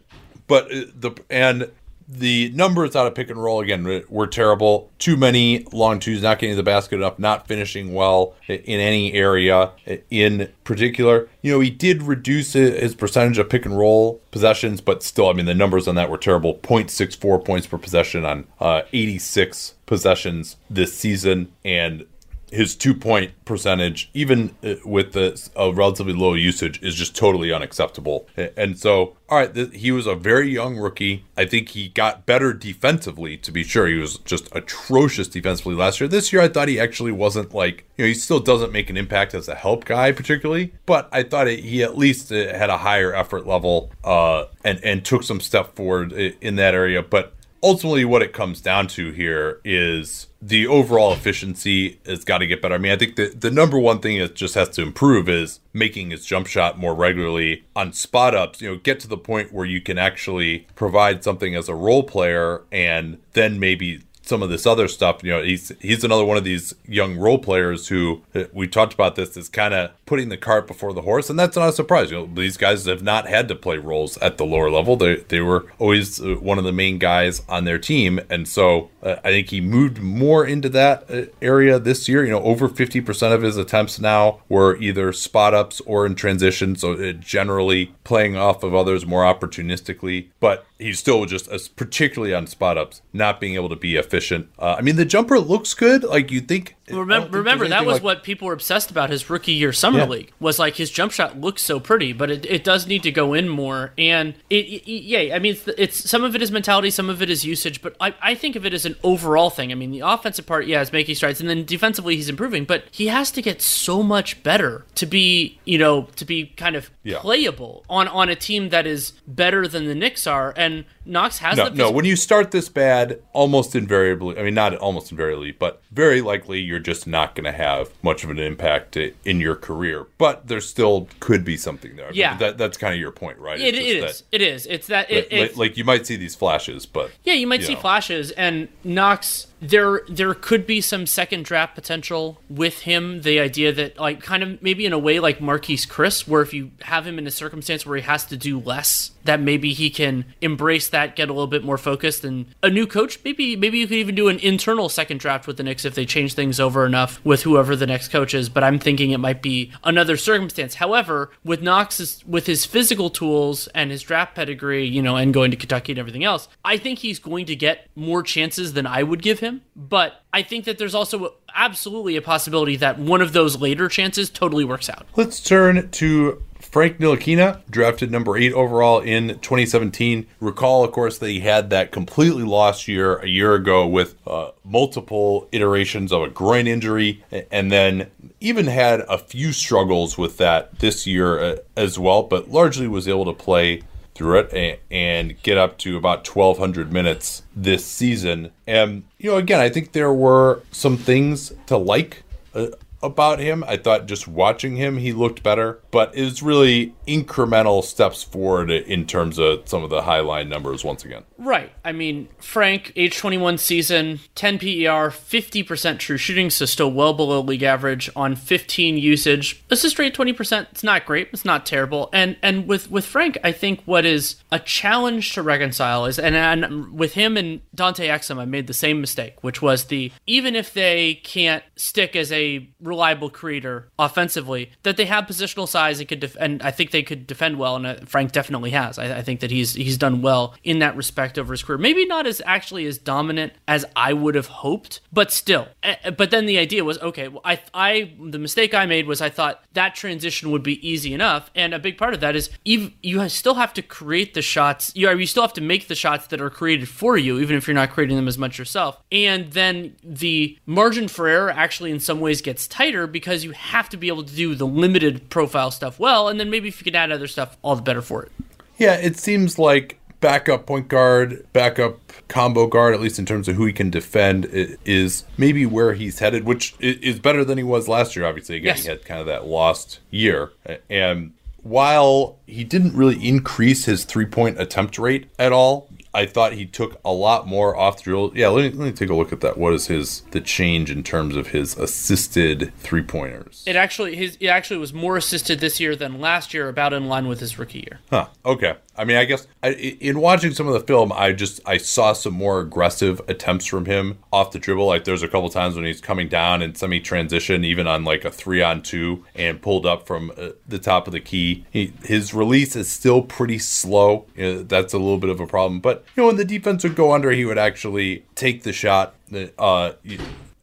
[0.46, 1.70] but uh, the and
[2.08, 4.90] the numbers out of pick and roll again were terrible.
[4.98, 9.72] Too many long twos, not getting the basket enough, not finishing well in any area
[10.10, 11.28] in particular.
[11.42, 15.34] You know, he did reduce his percentage of pick and roll possessions, but still, I
[15.34, 20.56] mean, the numbers on that were terrible 0.64 points per possession on uh, 86 possessions
[20.70, 21.52] this season.
[21.62, 22.06] And
[22.50, 27.52] his two point percentage, even uh, with the a relatively low usage, is just totally
[27.52, 28.26] unacceptable.
[28.56, 31.24] And so, all right, th- he was a very young rookie.
[31.36, 33.86] I think he got better defensively, to be sure.
[33.86, 36.08] He was just atrocious defensively last year.
[36.08, 38.96] This year, I thought he actually wasn't like, you know, he still doesn't make an
[38.96, 42.78] impact as a help guy, particularly, but I thought he at least uh, had a
[42.78, 47.02] higher effort level uh, and, and took some step forward in that area.
[47.02, 52.46] But ultimately what it comes down to here is the overall efficiency has got to
[52.46, 52.76] get better.
[52.76, 55.60] I mean, I think the, the number one thing it just has to improve is
[55.72, 59.52] making his jump shot more regularly on spot ups, you know, get to the point
[59.52, 64.50] where you can actually provide something as a role player and then maybe some of
[64.50, 65.22] this other stuff.
[65.24, 69.16] You know, he's he's another one of these young role players who we talked about.
[69.16, 72.10] This is kind of putting the cart before the horse, and that's not a surprise.
[72.10, 74.96] You know, these guys have not had to play roles at the lower level.
[74.96, 78.90] They they were always uh, one of the main guys on their team, and so
[79.02, 82.24] uh, I think he moved more into that uh, area this year.
[82.24, 86.14] You know, over fifty percent of his attempts now were either spot ups or in
[86.14, 90.28] transition, so uh, generally playing off of others more opportunistically.
[90.40, 94.17] But he's still just, particularly on spot ups, not being able to be efficient.
[94.58, 96.04] Uh, I mean, the jumper looks good.
[96.04, 96.76] Like you think.
[96.90, 100.06] Remember, remember that was like, what people were obsessed about his rookie year summer yeah.
[100.06, 103.12] league was like his jump shot looks so pretty, but it, it does need to
[103.12, 103.92] go in more.
[103.98, 107.20] And it, it yeah, I mean, it's, it's, some of it is mentality, some of
[107.20, 109.70] it is usage, but I, I think of it as an overall thing.
[109.70, 112.84] I mean, the offensive part, yeah, is making strides, and then defensively he's improving, but
[112.90, 116.90] he has to get so much better to be, you know, to be kind of
[117.02, 117.18] yeah.
[117.18, 120.54] playable on on a team that is better than the Knicks are.
[120.56, 121.90] And Knox has no, the no.
[121.90, 126.60] When you start this bad, almost invariably, I mean, not almost invariably, but very likely,
[126.60, 130.06] you're just not going to have much of an impact in your career.
[130.18, 132.10] But there still could be something there.
[132.12, 133.58] Yeah, that, that's kind of your point, right?
[133.58, 134.20] It, it is.
[134.20, 134.66] That, it is.
[134.66, 135.10] It's that.
[135.10, 137.80] It, like, like, you might see these flashes, but yeah, you might you see know.
[137.80, 143.22] flashes, and Knox there there could be some second draft potential with him.
[143.22, 146.54] The idea that like kind of maybe in a way like Marquese Chriss, where if
[146.54, 149.90] you have him in a circumstance where he has to do less, that maybe he
[149.90, 153.18] can embrace that, get a little bit more focused, and a new coach.
[153.24, 156.06] Maybe maybe you could even do an internal second draft with the Knicks if they
[156.06, 158.48] change things over enough with whoever the next coach is.
[158.48, 160.74] But I'm thinking it might be another circumstance.
[160.74, 165.50] However, with Knox with his physical tools and his draft pedigree, you know, and going
[165.50, 169.02] to Kentucky and everything else, I think he's going to get more chances than I
[169.02, 173.20] would give him him, but I think that there's also absolutely a possibility that one
[173.20, 175.06] of those later chances totally works out.
[175.16, 180.26] Let's turn to Frank Ntilikina, drafted number eight overall in 2017.
[180.40, 184.50] Recall, of course, that he had that completely lost year a year ago with uh,
[184.64, 190.78] multiple iterations of a groin injury, and then even had a few struggles with that
[190.80, 193.82] this year uh, as well, but largely was able to play
[194.18, 198.50] through it and get up to about 1200 minutes this season.
[198.66, 202.66] And, you know, again, I think there were some things to like uh,
[203.02, 203.64] about him.
[203.66, 208.70] I thought just watching him, he looked better, but it was really incremental steps forward
[208.70, 211.24] in terms of some of the high line numbers once again.
[211.38, 211.72] Right.
[211.84, 217.40] I mean, Frank, age 21 season, 10 PER, 50% true shooting, so still well below
[217.40, 219.62] league average on 15 usage.
[219.70, 220.66] Assist rate 20%.
[220.70, 221.28] It's not great.
[221.32, 222.10] It's not terrible.
[222.12, 226.34] And and with with Frank, I think what is a challenge to reconcile is and,
[226.34, 230.56] and with him and Dante Exum, I made the same mistake, which was the even
[230.56, 236.08] if they can't stick as a reliable creator offensively, that they have positional size and
[236.08, 237.76] could def- and I think they could defend well.
[237.76, 238.98] And uh, Frank definitely has.
[238.98, 241.78] I, I think that he's he's done well in that respect over his career.
[241.78, 245.68] Maybe not as actually as dominant as I would have hoped, but still.
[245.82, 247.28] Uh, but then the idea was okay.
[247.28, 251.12] Well, I I the mistake I made was I thought that transition would be easy
[251.12, 254.42] enough, and a big part of that is even you still have to create the
[254.42, 254.92] shots.
[254.94, 257.66] You you still have to make the shots that are created for you, even if
[257.66, 259.02] you're not creating them as much yourself.
[259.12, 263.88] And then the margin for error actually in some ways gets tighter because you have
[263.88, 266.84] to be able to do the limited profile stuff well, and then maybe if you
[266.84, 268.32] can add other stuff, all the better for it.
[268.78, 273.56] Yeah, it seems like backup point guard, backup combo guard, at least in terms of
[273.56, 274.46] who he can defend,
[274.84, 278.24] is maybe where he's headed, which is better than he was last year.
[278.24, 278.84] Obviously, again, yes.
[278.84, 280.52] he had kind of that lost year.
[280.88, 285.87] And while he didn't really increase his three point attempt rate at all,
[286.18, 288.32] I thought he took a lot more off the drill.
[288.34, 289.56] Yeah, let me, let me take a look at that.
[289.56, 293.62] What is his the change in terms of his assisted three pointers?
[293.68, 297.06] It actually his it actually was more assisted this year than last year, about in
[297.06, 298.00] line with his rookie year.
[298.10, 298.26] Huh.
[298.44, 298.74] Okay.
[298.98, 302.12] I mean, I guess I, in watching some of the film, I just I saw
[302.12, 304.86] some more aggressive attempts from him off the dribble.
[304.86, 308.24] Like there's a couple times when he's coming down and semi transition, even on like
[308.24, 311.64] a three on two, and pulled up from uh, the top of the key.
[311.70, 314.26] He, his release is still pretty slow.
[314.36, 315.80] That's a little bit of a problem.
[315.80, 319.14] But you know, when the defense would go under, he would actually take the shot.
[319.58, 319.92] Uh,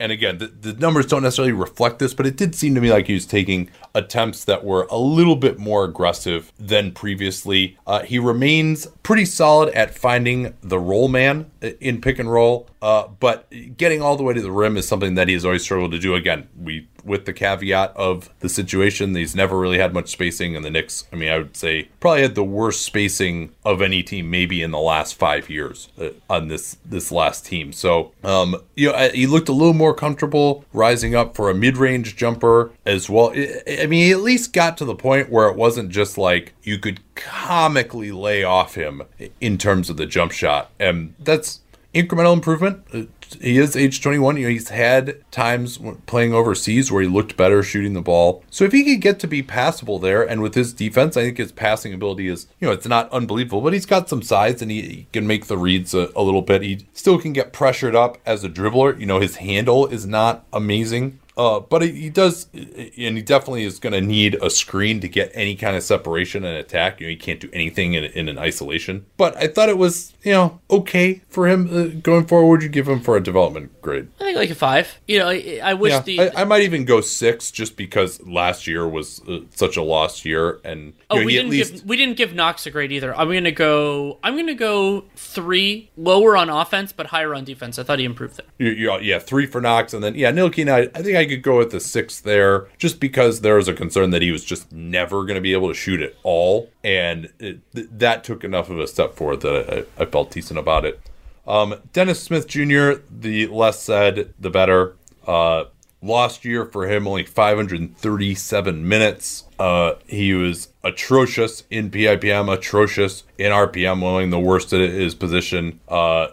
[0.06, 2.92] and again, the, the, numbers don't necessarily reflect this, but it did seem to me
[2.92, 7.76] like he was taking attempts that were a little bit more aggressive than previously.
[7.88, 13.08] Uh, he remains pretty solid at finding the roll man in pick and roll, uh,
[13.20, 13.48] but
[13.78, 16.00] getting all the way to the rim is something that he has always struggled to
[16.00, 16.16] do.
[16.16, 20.66] Again, we with the caveat of the situation, he's never really had much spacing, and
[20.66, 24.30] the Knicks, I mean, I would say probably had the worst spacing of any team
[24.30, 27.72] maybe in the last five years uh, on this this last team.
[27.72, 31.78] So, um, you know, he looked a little more comfortable rising up for a mid
[31.78, 33.32] range jumper as well.
[33.32, 36.80] I mean, he at least got to the point where it wasn't just like you
[36.80, 39.04] could comically lay off him
[39.42, 41.62] in terms of the jump shot, and that's
[41.94, 42.86] incremental improvement.
[42.94, 43.04] Uh,
[43.42, 44.38] he is age 21.
[44.38, 48.44] You know, he's had times playing overseas where he looked better shooting the ball.
[48.50, 51.38] So if he could get to be passable there, and with his defense, I think
[51.38, 54.70] his passing ability is, you know, it's not unbelievable, but he's got some size and
[54.70, 56.62] he, he can make the reads a, a little bit.
[56.62, 59.00] He still can get pressured up as a dribbler.
[59.00, 61.20] You know, his handle is not amazing.
[61.38, 65.32] Uh, but he does, and he definitely is going to need a screen to get
[65.34, 67.02] any kind of separation and attack.
[67.02, 69.06] You know, he can't do anything in, in an isolation.
[69.18, 72.64] But I thought it was, you know, okay for him uh, going forward.
[72.64, 74.08] You give him for a development grade?
[74.20, 75.00] I think like a five.
[75.08, 76.22] You know, I, I wish yeah, the.
[76.22, 80.24] I, I, might even go six, just because last year was uh, such a lost
[80.24, 81.74] year, and oh, know, we didn't least...
[81.74, 83.16] give we didn't give Knox a grade either.
[83.16, 84.20] I'm going to go.
[84.24, 87.78] I'm going to go three, lower on offense, but higher on defense.
[87.78, 88.46] I thought he improved there.
[88.58, 90.72] You, you, yeah, three for Knox, and then yeah, Ntilikina.
[90.72, 93.74] I, I think I could go with the six there, just because there was a
[93.74, 97.32] concern that he was just never going to be able to shoot at all, and
[97.40, 100.86] it, th- that took enough of a step forward that I, I felt decent about
[100.86, 101.00] it.
[101.48, 104.96] Um, Dennis Smith Jr., the less said, the better.
[105.28, 105.66] Uh,
[106.06, 109.44] lost year for him, only 537 minutes.
[109.58, 115.80] Uh, he was atrocious in PIPM, atrocious in RPM, winning the worst at his position.
[115.88, 116.28] Uh,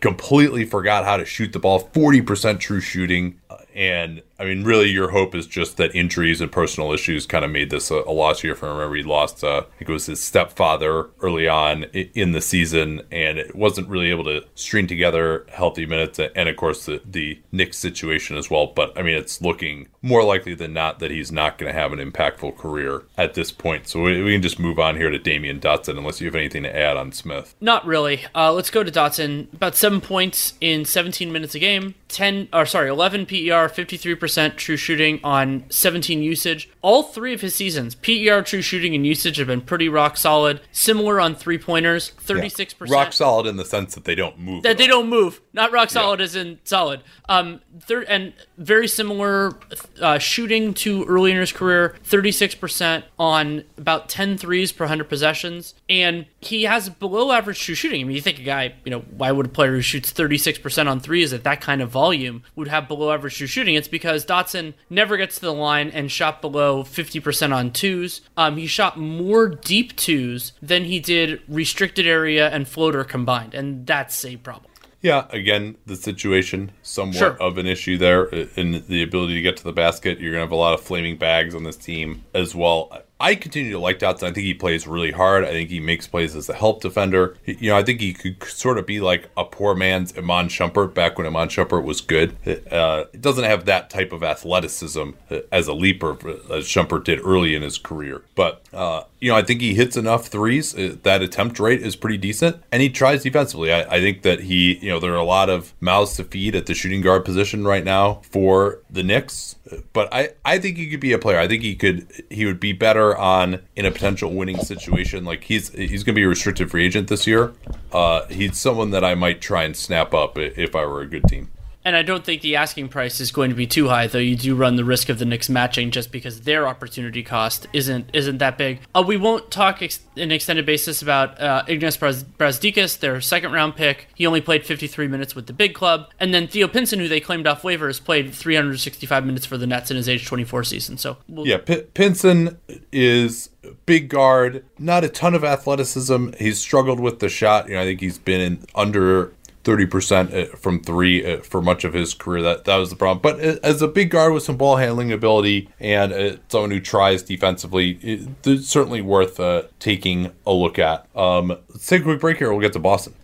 [0.00, 3.40] completely forgot how to shoot the ball, 40% true shooting.
[3.50, 7.44] Uh, and I mean, really, your hope is just that injuries and personal issues kind
[7.44, 8.76] of made this a, a lost year for him.
[8.76, 13.02] Remember, he lost, uh, I think it was his stepfather early on in the season,
[13.10, 16.18] and it wasn't really able to string together healthy minutes.
[16.18, 18.66] And of course, the, the Knicks situation as well.
[18.66, 21.92] But I mean, it's looking more likely than not that he's not going to have
[21.92, 23.88] an impactful career at this point.
[23.88, 26.62] So we, we, can just move on here to Damyean Dotson, unless you have anything
[26.62, 27.54] to add on Smith.
[27.60, 28.24] Not really.
[28.34, 29.52] Uh, let's go to Dotson.
[29.54, 34.56] About seven points in 17 minutes a game, 10, or sorry, 11 PER, 53% percent
[34.56, 36.68] true shooting on 17 usage.
[36.82, 40.60] All three of his seasons, PER, true shooting, and usage have been pretty rock solid.
[40.72, 42.88] Similar on three pointers, 36%.
[42.88, 42.92] Yeah.
[42.92, 44.64] Rock solid in the sense that they don't move.
[44.64, 45.40] That they don't move.
[45.52, 46.24] Not rock solid yeah.
[46.24, 47.02] as in solid.
[47.28, 49.52] Um, thir- and very similar
[50.00, 55.74] uh, shooting to early in his career, 36% on about 10 threes per 100 possessions.
[55.88, 58.00] And he has below average true shooting.
[58.00, 60.88] I mean, you think a guy, you know, why would a player who shoots 36%
[60.88, 63.74] on threes at that kind of volume would have below average true shooting?
[63.74, 68.20] It's because Dotson never gets to the line and shot below 50% on twos.
[68.36, 73.86] Um, he shot more deep twos than he did restricted area and floater combined, and
[73.86, 74.70] that's a problem.
[75.02, 77.36] Yeah, again, the situation somewhat sure.
[77.40, 80.18] of an issue there in the ability to get to the basket.
[80.18, 83.02] You're going to have a lot of flaming bags on this team as well.
[83.18, 84.24] I continue to like Dotson.
[84.24, 85.42] I think he plays really hard.
[85.42, 87.36] I think he makes plays as a help defender.
[87.46, 90.92] You know, I think he could sort of be like a poor man's Iman Shumpert
[90.92, 92.36] back when Iman Shumpert was good.
[92.70, 95.10] Uh, it doesn't have that type of athleticism
[95.50, 96.10] as a leaper
[96.52, 98.22] as Shumpert did early in his career.
[98.34, 100.72] But, uh, you know, I think he hits enough threes.
[100.72, 102.62] Uh, that attempt rate is pretty decent.
[102.70, 103.72] And he tries defensively.
[103.72, 106.54] I, I think that he, you know, there are a lot of mouths to feed
[106.54, 109.56] at the shooting guard position right now for the Knicks.
[109.92, 111.40] But I, I think he could be a player.
[111.40, 115.24] I think he could he would be better on in a potential winning situation.
[115.24, 117.52] Like he's he's gonna be a restricted free agent this year.
[117.92, 121.24] Uh, he's someone that I might try and snap up if I were a good
[121.24, 121.50] team.
[121.86, 124.18] And I don't think the asking price is going to be too high, though.
[124.18, 128.10] You do run the risk of the Knicks matching just because their opportunity cost isn't
[128.12, 128.80] isn't that big.
[128.92, 131.96] Uh, we won't talk ex- in extended basis about uh, Ignas
[132.38, 134.08] Brazdeikis, their second round pick.
[134.16, 137.20] He only played 53 minutes with the big club, and then Theo Pinson, who they
[137.20, 140.98] claimed off waivers, played 365 minutes for the Nets in his age 24 season.
[140.98, 142.58] So we'll- yeah, P- Pinson
[142.90, 143.50] is
[143.84, 146.30] big guard, not a ton of athleticism.
[146.38, 147.68] He's struggled with the shot.
[147.68, 149.32] You know, I think he's been in under
[149.66, 152.42] 30% uh, from three uh, for much of his career.
[152.42, 153.20] That that was the problem.
[153.20, 157.22] But uh, as a big guard with some ball handling ability and someone who tries
[157.22, 161.06] defensively, it's certainly worth uh, taking a look at.
[161.16, 162.50] Um, let's take a quick break here.
[162.50, 163.14] We'll get to Boston.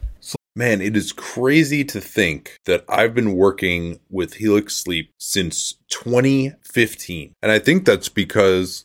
[0.54, 7.34] Man, it is crazy to think that I've been working with Helix Sleep since 2015.
[7.42, 8.84] And I think that's because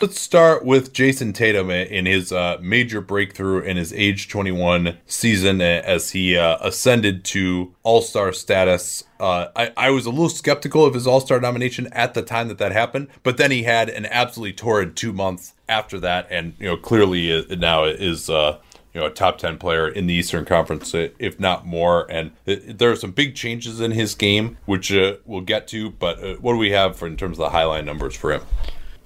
[0.00, 5.60] Let's start with Jayson Tatum in his uh, major breakthrough in his age 21 season
[5.60, 9.02] as he uh, ascended to All Star status.
[9.18, 12.46] Uh, I, I was a little skeptical of his All Star nomination at the time
[12.46, 16.54] that that happened, but then he had an absolutely torrid two months after that, and
[16.60, 18.60] you know clearly uh, now is uh,
[18.94, 22.90] you know a top 10 player in the eastern conference if not more and there
[22.90, 26.54] are some big changes in his game which uh, we'll get to but uh, what
[26.54, 28.40] do we have for in terms of the highline numbers for him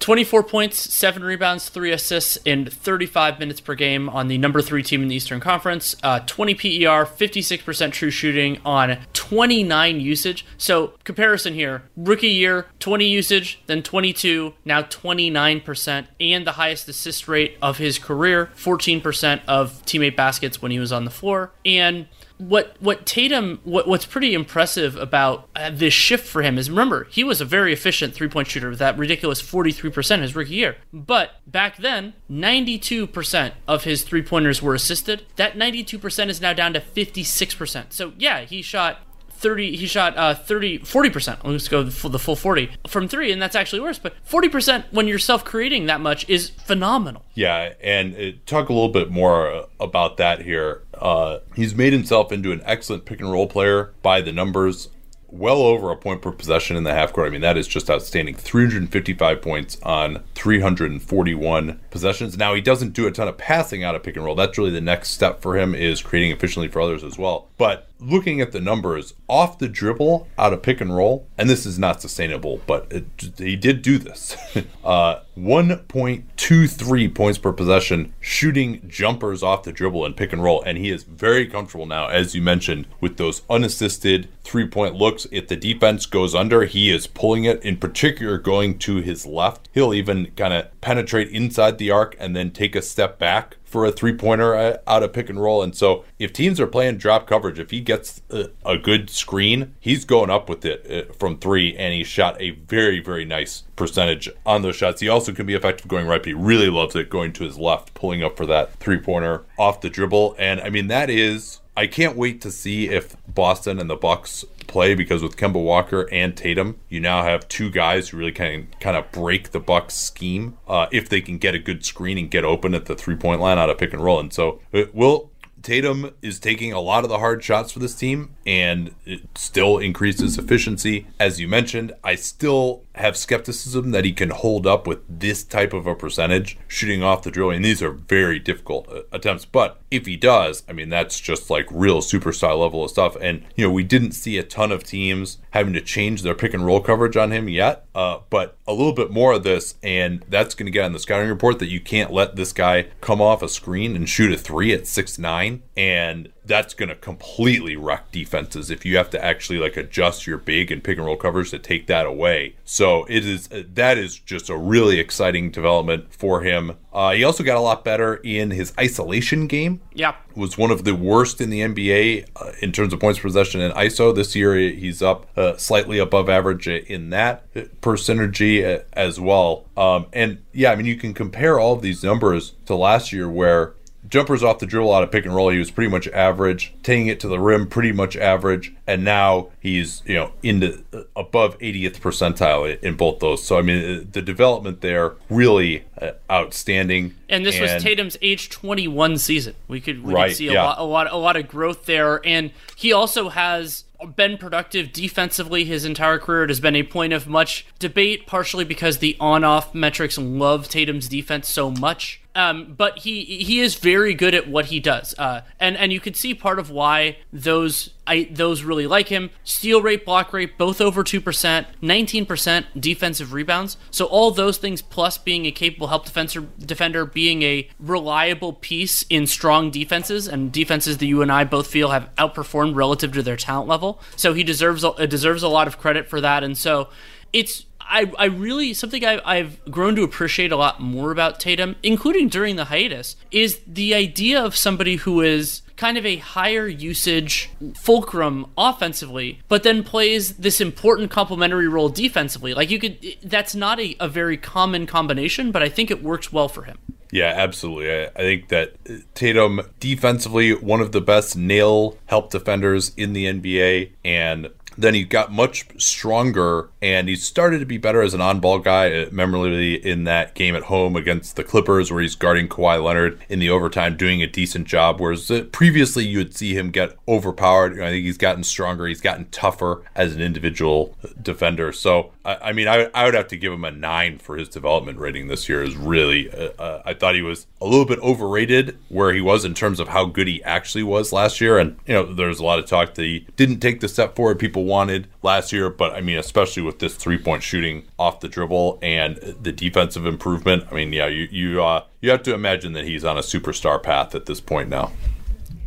[0.03, 4.83] 24 points, 7 rebounds, 3 assists in 35 minutes per game on the number 3
[4.83, 5.95] team in the Eastern Conference.
[6.03, 10.45] Uh, 20 PER, 56% true shooting on 29 usage.
[10.57, 17.29] So, comparison here rookie year, 20 usage, then 22, now 29%, and the highest assist
[17.29, 21.53] rate of his career, 14% of teammate baskets when he was on the floor.
[21.65, 22.07] And
[22.37, 27.07] what what Tatum what what's pretty impressive about uh, this shift for him is remember
[27.09, 30.35] he was a very efficient three point shooter with that ridiculous forty three percent his
[30.35, 35.25] rookie year, but back then ninety two percent of his three pointers were assisted.
[35.35, 37.93] That ninety two percent is now down to fifty six percent.
[37.93, 38.99] So yeah, he shot
[39.43, 43.41] 30 he shot uh 30 40% let's go for the full 40 from 3 and
[43.41, 48.31] that's actually worse but 40% when you're self-creating that much is phenomenal yeah and uh,
[48.45, 53.03] talk a little bit more about that here uh he's made himself into an excellent
[53.03, 54.87] pick and roll player by the numbers
[55.33, 57.27] well over a point per possession in the half court.
[57.27, 58.35] I mean, that is just outstanding.
[58.35, 62.37] 355 points on 341 possessions.
[62.37, 64.35] Now, he doesn't do a ton of passing out of pick and roll.
[64.35, 67.49] That's really the next step for him is creating efficiently for others as well.
[67.57, 71.65] But looking at the numbers off the dribble out of pick and roll, and this
[71.65, 73.05] is not sustainable, but it,
[73.37, 74.35] he did do this.
[74.83, 80.77] uh, 1.23 points per possession shooting jumpers off the dribble and pick and roll, and
[80.77, 85.25] he is very comfortable now, as you mentioned, with those unassisted three point looks.
[85.31, 89.69] If the defense goes under, he is pulling it, in particular, going to his left.
[89.73, 93.85] He'll even kind of penetrate inside the arc and then take a step back for
[93.85, 95.63] a three pointer uh, out of pick and roll.
[95.63, 99.73] And so if teams are playing drop coverage, if he gets a, a good screen,
[99.79, 103.63] he's going up with it uh, from three, and he shot a very, very nice
[103.75, 105.01] percentage on those shots.
[105.01, 107.57] He also can be effective going right, but he really loves it going to his
[107.57, 110.35] left, pulling up for that three pointer off the dribble.
[110.37, 111.59] And I mean, that is.
[111.75, 116.07] I can't wait to see if Boston and the Bucks play because with Kemba Walker
[116.11, 119.95] and Tatum, you now have two guys who really can kind of break the Bucks
[119.95, 123.15] scheme uh, if they can get a good screen and get open at the three
[123.15, 124.19] point line out of pick and roll.
[124.19, 125.31] And so it will
[125.63, 129.77] Tatum is taking a lot of the hard shots for this team and it still
[129.77, 131.07] increases efficiency.
[131.19, 135.71] As you mentioned, I still have skepticism that he can hold up with this type
[135.71, 137.49] of a percentage shooting off the drill.
[137.49, 139.45] And these are very difficult uh, attempts.
[139.45, 143.15] But if he does, I mean, that's just like real superstar level of stuff.
[143.21, 146.53] And, you know, we didn't see a ton of teams having to change their pick
[146.53, 147.85] and roll coverage on him yet.
[147.93, 150.99] Uh, but a little bit more of this, and that's going to get on the
[150.99, 154.37] scouting report that you can't let this guy come off a screen and shoot a
[154.37, 155.61] three at six nine.
[155.77, 160.37] And that's going to completely wreck defenses if you have to actually like adjust your
[160.37, 162.55] big and pick and roll covers to take that away.
[162.65, 166.77] So it is that is just a really exciting development for him.
[166.91, 169.81] Uh, he also got a lot better in his isolation game.
[169.93, 173.23] Yeah, was one of the worst in the NBA uh, in terms of points per
[173.23, 174.13] possession in ISO.
[174.13, 179.65] This year he's up uh, slightly above average in that per synergy uh, as well.
[179.77, 183.29] Um, and yeah, I mean you can compare all of these numbers to last year
[183.29, 183.73] where
[184.13, 186.71] jumpers off the dribble out of pick and roll, he was pretty much average.
[186.83, 188.71] Taking it to the rim, pretty much average.
[188.85, 193.43] And now he's you know into uh, above 80th percentile in both those.
[193.43, 197.15] So I mean uh, the development there really uh, outstanding.
[197.27, 199.55] And this and, was Tatum's age 21 season.
[199.67, 200.63] We could we right, could see a yeah.
[200.63, 202.21] lot a lot a lot of growth there.
[202.23, 203.83] And he also has
[204.15, 206.43] been productive defensively his entire career.
[206.43, 211.07] It has been a point of much debate, partially because the on-off metrics love Tatum's
[211.07, 212.19] defense so much.
[212.35, 215.99] Um, but he he is very good at what he does, uh, and and you
[215.99, 219.29] can see part of why those I those really like him.
[219.43, 223.77] Steal rate, block rate, both over two percent, nineteen percent defensive rebounds.
[223.91, 229.03] So all those things, plus being a capable help defender, defender, being a reliable piece
[229.11, 233.21] in strong defenses and defenses that you and I both feel have outperformed relative to
[233.21, 234.01] their talent level.
[234.15, 236.89] So he deserves deserves a lot of credit for that, and so
[237.31, 241.75] it's I, I really something I, I've grown to appreciate a lot more about Tatum,
[241.83, 246.67] including during the hiatus, is the idea of somebody who is kind of a higher
[246.67, 252.53] usage fulcrum offensively, but then plays this important complementary role defensively.
[252.53, 256.31] Like you could, that's not a, a very common combination, but I think it works
[256.31, 256.77] well for him.
[257.11, 257.91] Yeah, absolutely.
[257.91, 258.73] I, I, think that
[259.13, 264.47] Tatum defensively one of the best nail help defenders in the NBA, and
[264.77, 268.91] then he got much stronger and he started to be better as an on-ball guy
[268.91, 273.19] uh, memorably in that game at home against the clippers where he's guarding Kawhi Leonard
[273.29, 276.97] in the overtime doing a decent job whereas uh, previously you would see him get
[277.07, 277.79] overpowered.
[277.79, 278.87] I think he's gotten stronger.
[278.87, 281.71] He's gotten tougher as an individual defender.
[281.71, 284.97] So i, mean I, I would have to give him a nine for his development
[284.97, 288.77] rating this year is really uh, uh, i thought he was a little bit overrated
[288.89, 291.57] where he was in terms of how good he actually was last year.
[291.57, 294.39] And you know there's a lot of talk that he didn't take the step forward.
[294.39, 298.27] People wanted last year, but I mean, especially with this three point shooting off the
[298.27, 300.65] dribble and the defensive improvement.
[300.71, 303.81] I mean, yeah, you you uh, you have to imagine that he's on a superstar
[303.81, 304.91] path at this point now.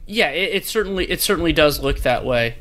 [0.06, 2.56] Yeah, it, it certainly it certainly does look that way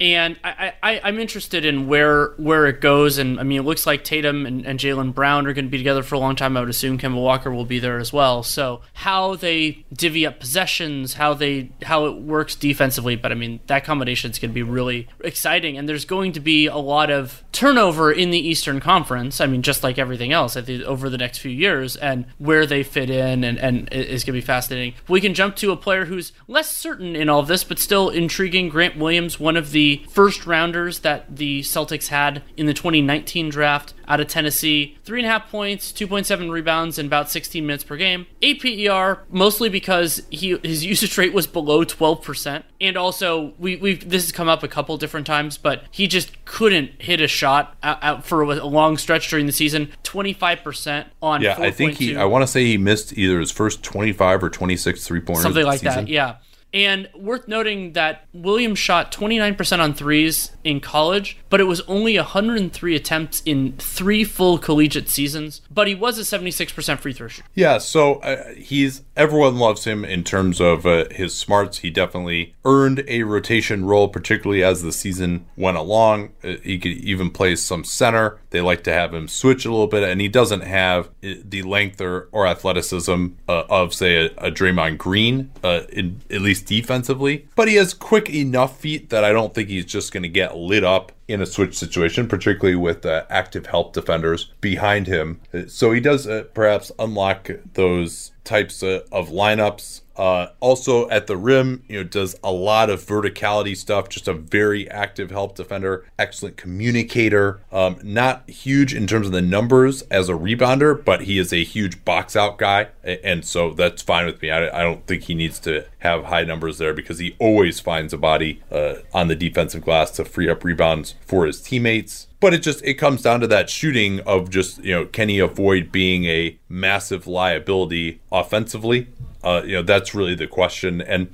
[0.00, 3.18] and I, I, I'm interested in where where it goes.
[3.18, 5.78] And I mean, it looks like Tatum and, and Jaylen Brown are going to be
[5.78, 6.56] together for a long time.
[6.56, 8.42] I would assume Kemba Walker will be there as well.
[8.42, 13.60] So how they divvy up possessions, how they how it works defensively, but I mean
[13.66, 15.76] that combination is going to be really exciting.
[15.76, 19.40] And there's going to be a lot of turnover in the Eastern Conference.
[19.40, 22.66] I mean, just like everything else, I think over the next few years, and where
[22.66, 24.94] they fit in, and and is going to be fascinating.
[25.08, 28.10] We can jump to a player who's less certain in all of this, but still
[28.10, 28.68] intriguing.
[28.68, 33.94] Grant Williams, one of the first rounders that the Celtics had in the 2019 draft
[34.06, 34.96] out of Tennessee.
[35.04, 38.26] Three and a half points, 2.7 rebounds, and about 16 minutes per game.
[38.42, 42.62] APER, mostly because he his usage rate was below 12%.
[42.80, 46.44] And also, we, we this has come up a couple different times, but he just
[46.44, 49.90] couldn't hit a shot out, out for a long stretch during the season.
[50.04, 53.82] 25% on Yeah, I think he, I want to say he missed either his first
[53.82, 55.42] 25 or 26 three pointers.
[55.42, 56.36] Something like that, yeah.
[56.72, 62.16] And worth noting that Williams shot 29% on threes in college, but it was only
[62.16, 65.62] 103 attempts in three full collegiate seasons.
[65.70, 67.48] But he was a 76% free throw shooter.
[67.54, 71.78] Yeah, so uh, he's everyone loves him in terms of uh, his smarts.
[71.78, 76.30] He definitely earned a rotation role, particularly as the season went along.
[76.44, 78.38] Uh, he could even play some center.
[78.50, 81.62] They like to have him switch a little bit, and he doesn't have uh, the
[81.62, 87.48] length or, or athleticism uh, of, say, a, a Draymond Green, in, at least defensively.
[87.56, 90.52] But he has quick enough feet that I don't think he's just going to get
[90.66, 95.40] lit up in a switch situation, particularly with uh, active help defenders behind him.
[95.66, 101.36] So he does uh, perhaps unlock those types of, of lineups uh, also at the
[101.36, 104.08] rim, you know, does a lot of verticality stuff.
[104.08, 107.60] Just a very active help defender, excellent communicator.
[107.70, 111.62] Um, not huge in terms of the numbers as a rebounder, but he is a
[111.62, 114.50] huge box out guy, and so that's fine with me.
[114.50, 118.12] I, I don't think he needs to have high numbers there because he always finds
[118.12, 122.54] a body uh, on the defensive glass to free up rebounds for his teammates but
[122.54, 125.90] it just it comes down to that shooting of just you know can he avoid
[125.90, 129.08] being a massive liability offensively
[129.44, 131.00] uh, you know, that's really the question.
[131.00, 131.28] And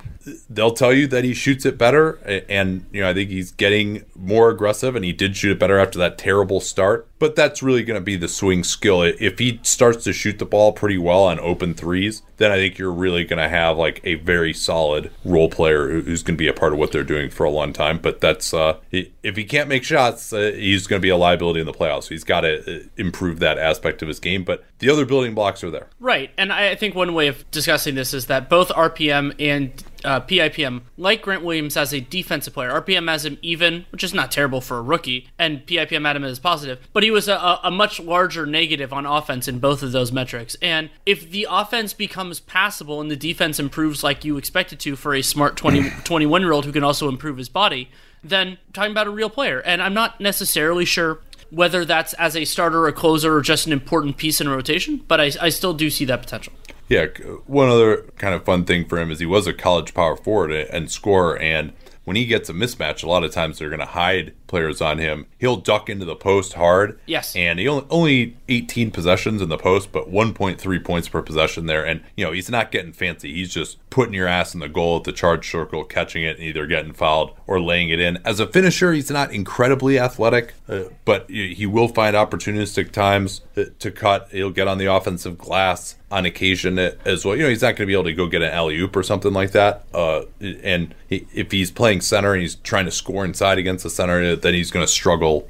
[0.49, 2.13] they'll tell you that he shoots it better.
[2.49, 5.77] And, you know, I think he's getting more aggressive and he did shoot it better
[5.77, 7.07] after that terrible start.
[7.17, 9.01] But that's really going to be the swing skill.
[9.01, 12.77] If he starts to shoot the ball pretty well on open threes, then I think
[12.77, 16.47] you're really going to have like a very solid role player who's going to be
[16.47, 17.99] a part of what they're doing for a long time.
[17.99, 21.61] But that's, uh, if he can't make shots, uh, he's going to be a liability
[21.61, 22.09] in the playoffs.
[22.09, 24.43] He's got to uh, improve that aspect of his game.
[24.43, 25.87] But the other building blocks are there.
[25.99, 26.31] Right.
[26.37, 29.71] And I think one way of discussing this is that both RPM and
[30.05, 32.69] uh, PIPM, like Grant Williams as a defensive player.
[32.69, 36.23] RPM has him even, which is not terrible for a rookie, and PIPM had him
[36.23, 39.91] as positive, but he was a, a much larger negative on offense in both of
[39.91, 40.55] those metrics.
[40.61, 44.95] And if the offense becomes passable and the defense improves like you expect it to
[44.95, 47.89] for a smart 20, 21 year old who can also improve his body,
[48.23, 49.59] then talking about a real player.
[49.59, 51.19] And I'm not necessarily sure
[51.51, 55.03] whether that's as a starter, a closer, or just an important piece in a rotation,
[55.07, 56.53] but I, I still do see that potential.
[56.87, 57.07] Yeah,
[57.47, 60.51] one other kind of fun thing for him is he was a college power forward
[60.51, 61.73] and scorer, and
[62.05, 64.99] when he gets a mismatch, a lot of times they're going to hide players on
[64.99, 65.25] him.
[65.39, 66.99] He'll duck into the post hard.
[67.07, 67.35] Yes.
[67.35, 71.83] And he only, only 18 possessions in the post, but 1.3 points per possession there.
[71.83, 73.33] And, you know, he's not getting fancy.
[73.33, 76.45] He's just putting your ass in the goal at the charge circle, catching it, and
[76.45, 78.19] either getting fouled or laying it in.
[78.23, 83.41] As a finisher, he's not incredibly athletic, uh, but he will find opportunistic times
[83.79, 84.29] to cut.
[84.31, 87.35] He'll get on the offensive glass on occasion as well.
[87.35, 89.03] You know, he's not going to be able to go get an alley oop or
[89.03, 89.85] something like that.
[89.93, 93.89] Uh, and he, if he's playing center and he's trying to score inside against the
[93.89, 95.47] center, then he's going to struggle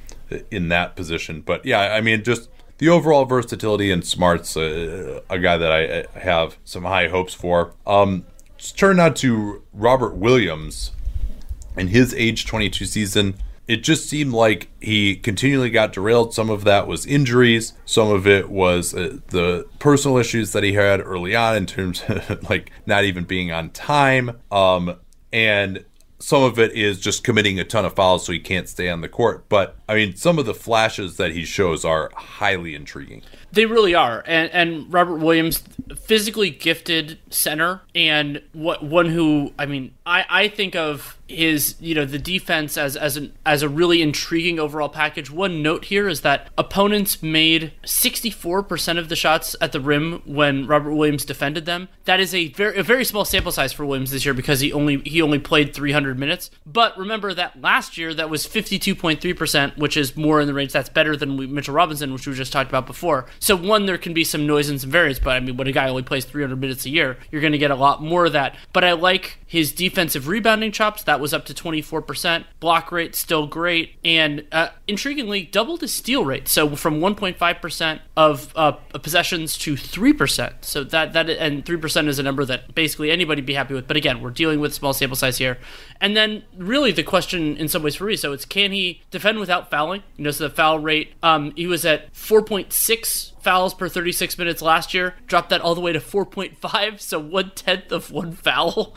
[0.50, 1.42] in that position.
[1.42, 2.48] But yeah, I mean, just
[2.78, 7.72] the overall versatility and smarts, uh, a guy that I have some high hopes for.
[7.86, 8.24] Um,
[8.58, 10.92] turn now to Robert Williams
[11.76, 13.34] in his age 22 season.
[13.68, 16.32] It just seemed like he continually got derailed.
[16.32, 17.72] Some of that was injuries.
[17.84, 22.02] Some of it was uh, the personal issues that he had early on in terms
[22.08, 24.38] of like not even being on time.
[24.52, 24.96] Um,
[25.32, 25.84] and
[26.18, 29.00] some of it is just committing a ton of fouls so he can't stay on
[29.00, 29.48] the court.
[29.48, 33.22] But I mean, some of the flashes that he shows are highly intriguing.
[33.52, 35.62] They really are, and and Robert Williams,
[35.98, 41.94] physically gifted center, and what one who I mean, I I think of his you
[41.94, 45.30] know the defense as as an as a really intriguing overall package.
[45.30, 50.66] One note here is that opponents made 64% of the shots at the rim when
[50.66, 51.88] Robert Williams defended them.
[52.04, 54.72] That is a very a very small sample size for Williams this year because he
[54.72, 56.50] only he only played 300 minutes.
[56.64, 60.72] But remember that last year that was 52.3%, which is more in the range.
[60.72, 63.26] That's better than Mitchell Robinson, which we just talked about before.
[63.38, 65.72] So one, there can be some noise and some variance, but I mean, when a
[65.72, 68.32] guy only plays 300 minutes a year, you're going to get a lot more of
[68.32, 68.56] that.
[68.72, 71.04] But I like his defensive rebounding chops.
[71.04, 72.44] That was up to 24%.
[72.58, 76.48] Block rate still great, and uh, intriguingly, doubled his steal rate.
[76.48, 80.54] So from 1.5% of uh, possessions to 3%.
[80.62, 83.86] So that that and 3% is a number that basically anybody be happy with.
[83.86, 85.58] But again, we're dealing with small sample size here.
[86.00, 89.38] And then really the question in some ways for me, so it's can he defend
[89.38, 90.02] without fouling?
[90.16, 94.60] You know, so the foul rate, um, he was at 4.6 fouls per 36 minutes
[94.60, 98.96] last year, dropped that all the way to 4.5, so one tenth of one foul.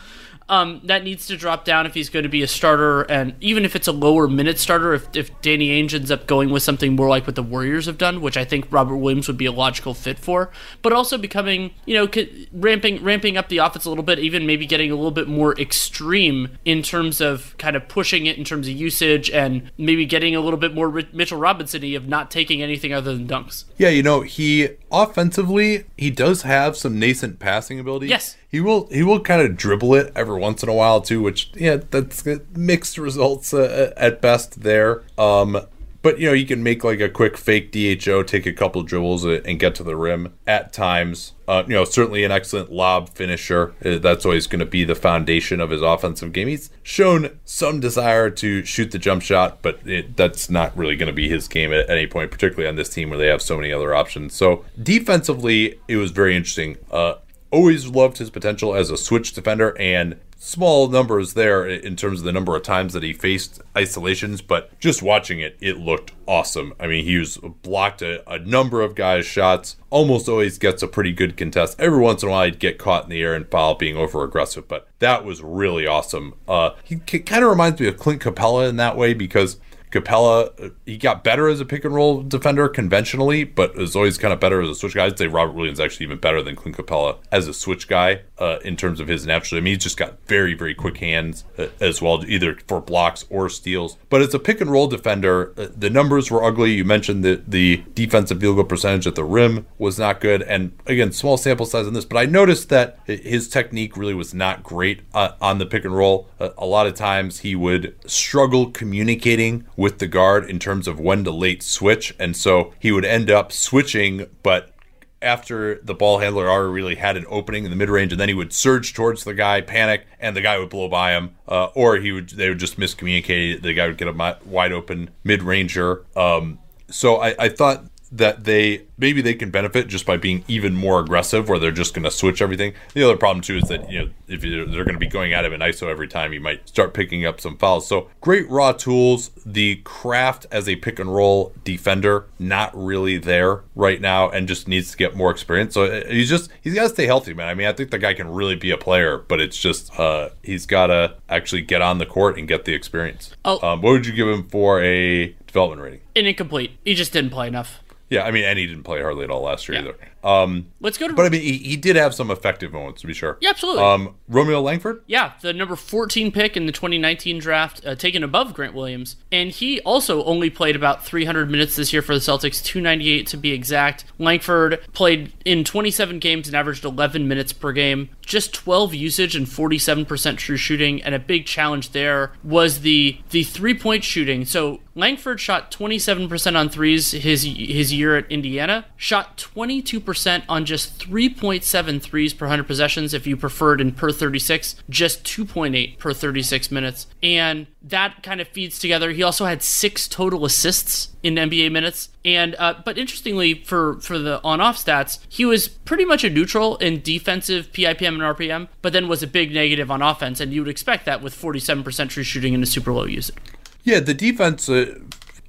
[0.50, 3.66] Um, that needs to drop down if he's going to be a starter, and even
[3.66, 6.96] if it's a lower minute starter, if, if Danny Ainge ends up going with something
[6.96, 9.52] more like what the Warriors have done, which I think Robert Williams would be a
[9.52, 10.50] logical fit for,
[10.82, 12.10] but also becoming, you know,
[12.52, 15.54] ramping ramping up the offense a little bit, even maybe getting a little bit more
[15.60, 20.36] extreme in terms of kind of pushing it in terms of usage, and maybe getting
[20.36, 23.66] a little bit more Mitchell Robinson-y of not taking anything other than dunks.
[23.78, 28.08] Yeah, you know, he offensively he does have some nascent passing ability.
[28.08, 31.22] Yes he will he will kind of dribble it every once in a while too,
[31.22, 32.26] which yeah, that's
[32.56, 35.04] mixed results uh, at best there.
[35.18, 35.62] Um,
[36.02, 39.26] but you know, you can make like a quick fake DHO, take a couple dribbles
[39.26, 41.34] uh, and get to the rim at times.
[41.48, 43.74] Uh, you know, certainly an excellent lob finisher.
[43.84, 46.48] Uh, that's always going to be the foundation of his offensive game.
[46.48, 51.08] He's shown some desire to shoot the jump shot, but it, that's not really going
[51.08, 53.58] to be his game at any point, particularly on this team where they have so
[53.58, 54.34] many other options.
[54.34, 56.78] So defensively, it was very interesting.
[56.90, 57.16] Uh,
[57.52, 62.26] always loved his potential as a switch defender and small numbers there in terms of
[62.26, 66.74] the number of times that he faced isolations, but just watching it, it looked awesome.
[66.80, 70.88] I mean, he was blocked a, a, number of guys' shots, almost always gets a
[70.88, 71.80] pretty good contest.
[71.80, 74.24] Every once in a while, he'd get caught in the air and foul being over
[74.24, 76.36] aggressive, but that was really awesome.
[76.48, 79.58] Uh, he kind of reminds me of Clint Capela in that way because
[79.92, 84.34] Capela, he got better as a pick and roll defender conventionally, but is always kind
[84.34, 85.06] of better as a switch guy.
[85.06, 88.60] I'd say Robert Williams actually even better than Clint Capela as a switch guy uh,
[88.64, 89.58] in terms of his natural.
[89.58, 93.26] I mean, he's just got very, very quick hands uh, as well, either for blocks
[93.30, 93.98] or steals.
[94.10, 96.74] But as a pick and roll defender, uh, the numbers were ugly.
[96.74, 100.42] You mentioned that the defensive field goal percentage at the rim was not good.
[100.44, 104.34] And again, small sample size on this, but I noticed that his technique really was
[104.34, 106.30] not great uh, on the pick and roll.
[106.40, 111.00] Uh, a lot of times he would struggle communicating with the guard in terms of
[111.00, 112.14] when to late switch.
[112.20, 114.74] And so he would end up switching, but
[115.22, 118.28] after the ball handler already really had an opening in the mid range, and then
[118.28, 121.68] he would surge towards the guy, panic, and the guy would blow by him, uh,
[121.76, 123.62] or he would they would just miscommunicate.
[123.62, 126.06] The guy would get a wide open mid ranger.
[126.14, 126.60] Um,
[126.90, 131.00] so I, I thought that they maybe they can benefit just by being even more
[131.00, 132.74] aggressive, where they're just going to switch everything.
[132.94, 135.46] The other problem too is that you know if they're going to be going out
[135.46, 137.88] of an ISO every time, you might start picking up some fouls.
[137.88, 139.32] So great raw tools.
[139.46, 144.68] The craft as a pick and roll defender not really there right now, and just
[144.68, 145.74] needs to get more experience.
[145.74, 147.48] So uh, he's just he's got to stay healthy, man.
[147.48, 150.30] I mean, I think the guy can really be a player, but it's just uh,
[150.44, 153.36] he's got to actually get on the court and get the experience.
[153.46, 153.60] Oh.
[153.68, 156.02] Um, what would you give him for a development rating?
[156.16, 156.72] An incomplete.
[156.84, 157.82] He just didn't play enough.
[158.10, 159.90] Yeah, I mean, and he didn't play hardly at all last year yeah.
[159.90, 159.96] either.
[160.24, 161.14] Um, Let's go to.
[161.14, 163.38] But I mean, he, he, did have some effective moments to be sure.
[163.40, 163.84] Yeah, absolutely.
[163.84, 165.02] Um, Romeo Langford.
[165.08, 169.50] Yeah, the number 14 pick in the 2019 draft, uh, taken above Grant Williams, and
[169.50, 173.52] he also only played about 300 minutes this year for the Celtics, 298 to be
[173.52, 174.06] exact.
[174.18, 178.10] Langford played in 27 games and averaged 11 minutes per game.
[178.22, 183.44] Just 12 usage and 47% true shooting, and a big challenge there was the the
[183.44, 184.46] three point shooting.
[184.46, 190.66] So Langford shot 27% on threes his his year at Indiana, shot 22 percent on
[190.66, 196.14] just 3.7 threes per 100 possessions if you preferred in per 36, just 2.8 per
[196.14, 197.06] 36 minutes.
[197.22, 199.12] And that kind of feeds together.
[199.12, 202.10] He also had six total assists in NBA minutes.
[202.26, 206.78] And uh, but interestingly, for for the on-off stats, he was pretty much a neutral
[206.78, 210.40] in defensive PIPM and RPM, but then was a big negative on offense.
[210.40, 213.36] And you would expect that with 47% true shooting and a super low usage.
[213.84, 214.68] Yeah, the defense.
[214.68, 214.96] Uh,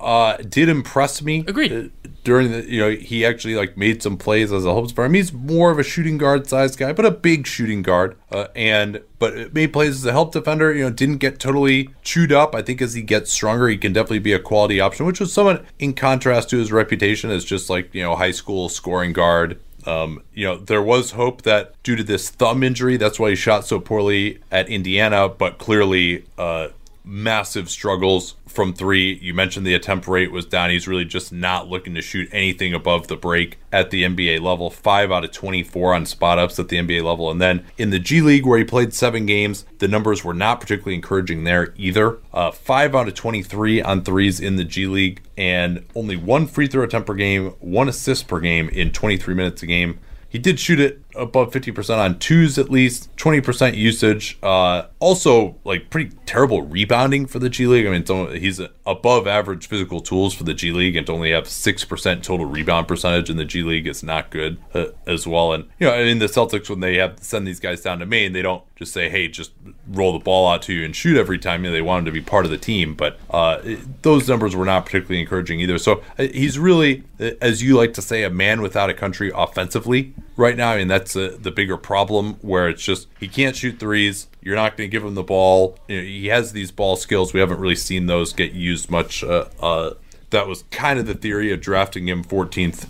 [0.01, 1.45] uh, did impress me.
[1.47, 1.73] Agreed.
[1.73, 5.05] Uh, during the, you know, he actually like made some plays as a hopes for
[5.05, 5.15] him.
[5.15, 8.17] He's more of a shooting guard size guy, but a big shooting guard.
[8.31, 10.75] Uh, and but made plays as a help defender.
[10.75, 12.55] You know, didn't get totally chewed up.
[12.55, 15.33] I think as he gets stronger, he can definitely be a quality option, which was
[15.33, 19.59] somewhat in contrast to his reputation as just like you know high school scoring guard.
[19.87, 23.37] Um, you know, there was hope that due to this thumb injury, that's why he
[23.37, 26.69] shot so poorly at Indiana, but clearly, uh,
[27.05, 29.19] massive struggles from three.
[29.23, 30.71] You mentioned the attempt rate was down.
[30.71, 34.71] He's really just not looking to shoot anything above the break at the NBA level.
[34.71, 37.31] Five out of 24 on spot ups at the NBA level.
[37.31, 40.61] And then in the G League, where he played seven games, the numbers were not
[40.61, 42.19] particularly encouraging there either.
[42.33, 46.67] Uh, five out of 23 on threes in the G League, and only one free
[46.67, 49.99] throw attempt per game, one assist per game in 23 minutes a game.
[50.29, 54.39] He did shoot it above 50% on twos at least, 20% usage.
[54.43, 57.87] Uh, also, like pretty terrible rebounding for the G League.
[57.87, 61.31] I mean, only, he's above average physical tools for the G League, and to only
[61.31, 65.53] have 6% total rebound percentage in the G League is not good uh, as well.
[65.53, 67.99] And, you know, I mean, the Celtics, when they have to send these guys down
[68.01, 69.53] to Maine, they don't just say, hey, just
[69.89, 71.65] roll the ball out to you and shoot every time.
[71.65, 73.61] You know, they want him to be part of the team, but uh,
[74.03, 75.79] those numbers were not particularly encouraging either.
[75.79, 79.31] So uh, he's really, uh, as you like to say, a man without a country
[79.35, 80.71] offensively right now.
[80.71, 84.29] I mean, that's a, the bigger problem where it's just he can't shoot threes.
[84.43, 85.79] You're not going to give him the ball.
[85.89, 87.33] You know, he has these ball skills.
[87.33, 89.23] We haven't really seen those get used much.
[89.23, 89.95] Uh, uh,
[90.31, 92.87] that was kind of the theory of drafting him 14th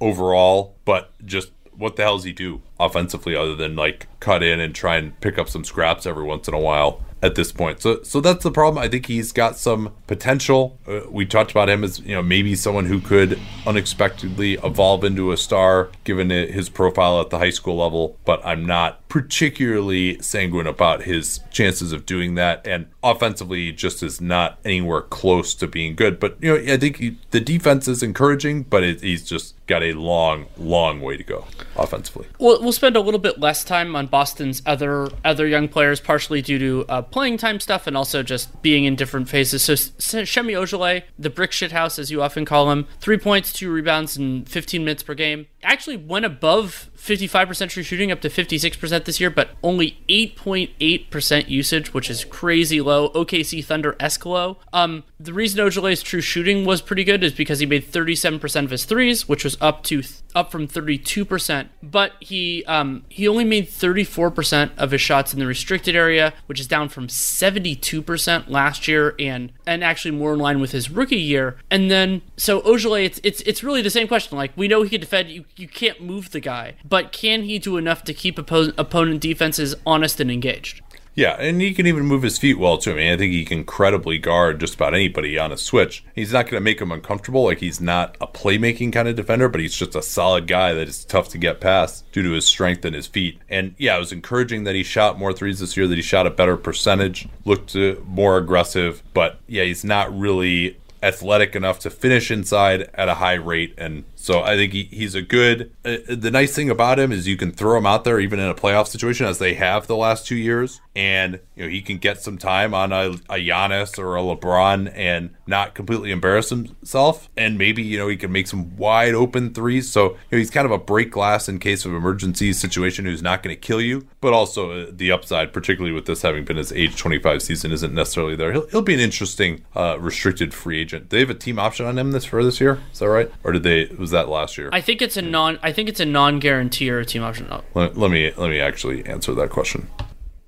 [0.00, 4.58] overall, but just what the hell does he do offensively other than like cut in
[4.58, 7.04] and try and pick up some scraps every once in a while?
[7.22, 7.80] At this point.
[7.80, 8.82] So so that's the problem.
[8.82, 10.78] I think he's got some potential.
[10.86, 15.32] Uh, we talked about him as you know maybe someone who could unexpectedly evolve into
[15.32, 20.66] a star given his profile at the high school level, but I'm not particularly sanguine
[20.66, 25.94] about his chances of doing that and offensively just is not anywhere close to being
[25.94, 26.20] good.
[26.20, 29.82] But you know, I think he, the defense is encouraging, but it, he's just got
[29.82, 31.46] a long, long way to go
[31.76, 32.26] offensively.
[32.38, 36.42] We'll, we'll spend a little bit less time on Boston's other other young players, partially
[36.42, 39.62] due to uh, playing time stuff and also just being in different phases.
[39.62, 43.70] So Semi Ojeleye, the brick shit house as you often call him, three points, two
[43.70, 45.46] rebounds, in 15 minutes per game.
[45.62, 51.94] Actually went above 55% true shooting up to 56% this year, but only 8.8% usage,
[51.94, 53.08] which is crazy low.
[53.10, 54.56] OKC Thunder Escalo.
[54.72, 58.70] Um, the reason Ojeleye's true shooting was pretty good is because he made 37% of
[58.70, 60.02] his threes, which was up to
[60.34, 61.68] up from 32%.
[61.82, 66.60] But he um, he only made 34% of his shots in the restricted area, which
[66.60, 71.16] is down from 72% last year, and and actually more in line with his rookie
[71.20, 71.58] year.
[71.70, 74.36] And then so Ojeleye, it's it's it's really the same question.
[74.38, 75.28] Like we know he can defend.
[75.28, 79.20] You you can't move the guy, but can he do enough to keep oppo- opponent
[79.20, 80.80] defenses honest and engaged?
[81.18, 82.92] Yeah, and he can even move his feet well too.
[82.92, 86.04] I mean, I think he can credibly guard just about anybody on a switch.
[86.14, 87.42] He's not going to make him uncomfortable.
[87.42, 90.86] Like he's not a playmaking kind of defender, but he's just a solid guy that
[90.86, 93.40] is tough to get past due to his strength and his feet.
[93.48, 95.88] And yeah, it was encouraging that he shot more threes this year.
[95.88, 99.02] That he shot a better percentage, looked uh, more aggressive.
[99.12, 104.04] But yeah, he's not really athletic enough to finish inside at a high rate and
[104.20, 105.72] so I think he, he's a good.
[105.84, 108.48] Uh, the nice thing about him is you can throw him out there even in
[108.48, 111.98] a playoff situation, as they have the last two years, and you know he can
[111.98, 117.30] get some time on a, a Giannis or a LeBron and not completely embarrass himself,
[117.36, 119.88] and maybe you know he can make some wide open threes.
[119.88, 123.22] So you know, he's kind of a break glass in case of emergency situation who's
[123.22, 126.56] not going to kill you, but also uh, the upside, particularly with this having been
[126.56, 128.52] his age 25 season, isn't necessarily there.
[128.52, 131.10] He'll, he'll be an interesting uh, restricted free agent.
[131.10, 132.82] They have a team option on him this for this year.
[132.92, 133.30] Is that right?
[133.44, 133.86] Or did they?
[134.08, 134.70] Was that last year?
[134.72, 135.58] I think it's a non.
[135.62, 137.46] I think it's a non-guarantee or a team option.
[137.74, 139.90] Let, let me let me actually answer that question.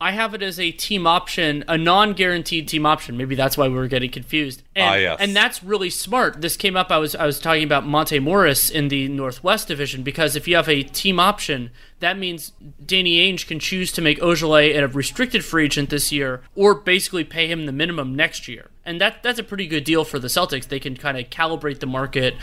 [0.01, 3.19] I have it as a team option, a non-guaranteed team option.
[3.19, 4.63] Maybe that's why we were getting confused.
[4.75, 5.19] And, ah, yes.
[5.21, 6.41] and that's really smart.
[6.41, 6.91] This came up.
[6.91, 10.57] I was I was talking about Monte Morris in the Northwest Division because if you
[10.57, 12.53] have a team option, that means
[12.83, 17.25] Danny Ainge can choose to make Ojeleye a restricted free agent this year, or basically
[17.25, 20.29] pay him the minimum next year and that that's a pretty good deal for the
[20.29, 20.69] Celtics.
[20.69, 22.35] They can kind of calibrate the market.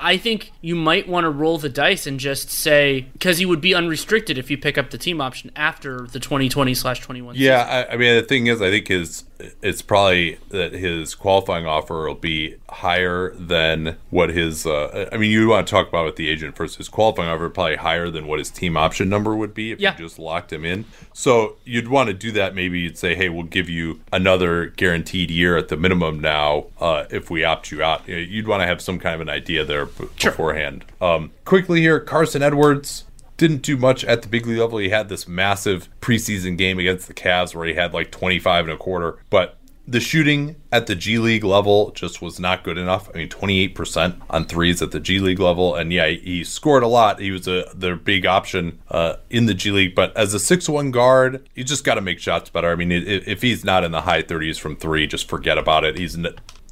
[0.00, 3.60] I think you might want to roll the dice and just say because he would
[3.60, 7.36] be unrestricted if you pick up the team option after the 2020 slash 21.
[7.36, 11.66] Yeah, I, I, mean the thing is, I think his it's probably that his qualifying
[11.66, 14.66] offer will be higher than what his.
[14.66, 16.76] Uh, I mean, you want to talk about with the agent first.
[16.76, 19.92] His qualifying offer probably higher than what his team option number would be if yeah.
[19.92, 20.84] you just locked him in.
[21.12, 22.54] So you'd want to do that.
[22.54, 27.04] Maybe you'd say, "Hey, we'll give you another guaranteed year at the minimum now uh,
[27.10, 29.86] if we opt you out." You'd want to have some kind of an idea there
[29.86, 30.30] b- sure.
[30.30, 30.84] beforehand.
[31.00, 33.04] Um, quickly here, Carson Edwards
[33.36, 34.78] didn't do much at the big league level.
[34.78, 38.74] He had this massive preseason game against the Cavs where he had like 25 and
[38.74, 43.10] a quarter, but the shooting at the G League level just was not good enough.
[43.14, 45.74] I mean, 28% on threes at the G League level.
[45.74, 47.20] And yeah, he scored a lot.
[47.20, 49.94] He was a their big option uh, in the G League.
[49.94, 52.70] But as a 6 1 guard, you just got to make shots better.
[52.70, 55.98] I mean, if he's not in the high 30s from three, just forget about it.
[55.98, 56.16] He's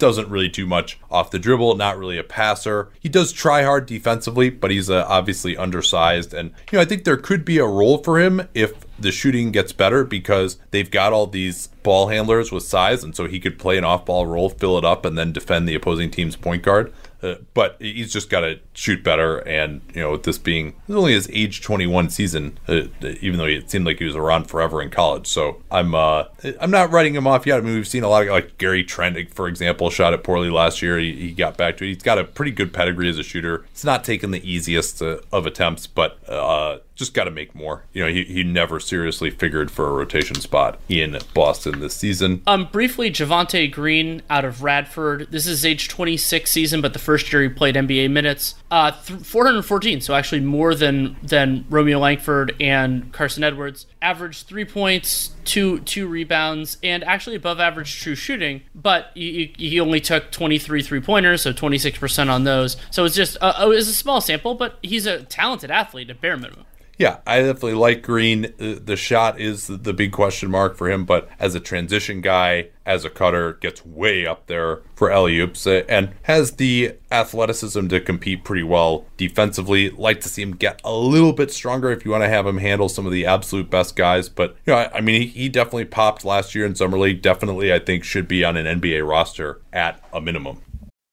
[0.03, 2.89] doesn't really do much off the dribble, not really a passer.
[2.99, 6.35] He does try hard defensively, but he's uh, obviously undersized.
[6.35, 9.53] And, you know, I think there could be a role for him if the shooting
[9.53, 13.05] gets better because they've got all these ball handlers with size.
[13.05, 15.69] And so he could play an off ball role, fill it up, and then defend
[15.69, 16.93] the opposing team's point guard.
[17.23, 19.39] Uh, but he's just got to shoot better.
[19.39, 22.83] And you know, with this being only his age 21 season, uh,
[23.21, 25.27] even though it seemed like he was around forever in college.
[25.27, 26.25] So I'm uh,
[26.61, 27.59] I'm not writing him off yet.
[27.59, 30.51] I mean, we've seen a lot of like Gary Trent, for example, shot it poorly
[30.51, 30.99] last year.
[30.99, 31.89] He, he got back to it.
[31.89, 33.65] He's got a pretty good pedigree as a shooter.
[33.71, 37.85] It's not taking the easiest uh, of attempts, but uh, just got to make more.
[37.93, 42.43] You know, he, he never seriously figured for a rotation spot in Boston this season.
[42.47, 45.29] Um, briefly, Javonte Green out of Radford.
[45.31, 48.55] This is his age 26 season, but the first year he played NBA minutes.
[48.71, 53.87] Uh, th- 414, so actually more than than Romeo Langford and Carson Edwards.
[54.01, 58.63] Averaged three points, two two rebounds, and actually above average true shooting.
[58.75, 62.77] But he, he only took 23 three pointers, so 26% on those.
[62.91, 66.37] So it's just uh, it's a small sample, but he's a talented athlete at bare
[66.37, 66.65] minimum.
[67.03, 68.55] Yeah, I definitely like Green.
[68.59, 73.05] The shot is the big question mark for him, but as a transition guy, as
[73.05, 78.45] a cutter, gets way up there for oops uh, and has the athleticism to compete
[78.45, 79.91] pretty well defensively.
[79.91, 82.59] Like to see him get a little bit stronger if you want to have him
[82.59, 84.29] handle some of the absolute best guys.
[84.29, 87.21] But you know, I, I mean, he, he definitely popped last year in summer league.
[87.21, 90.63] Definitely, I think should be on an NBA roster at a minimum.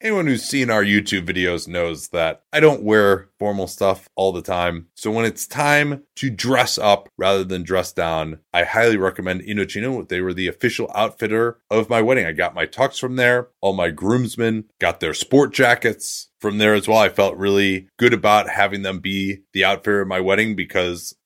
[0.02, 4.42] Anyone who's seen our YouTube videos knows that I don't wear formal stuff all the
[4.42, 4.88] time.
[4.96, 10.08] So when it's time to dress up rather than dress down, I highly recommend Indochino.
[10.08, 12.26] They were the official outfitter of my wedding.
[12.26, 13.50] I got my tux from there.
[13.60, 17.00] All my groomsmen got their sport jackets from there as well.
[17.00, 21.14] I felt really good about having them be the outfitter of my wedding because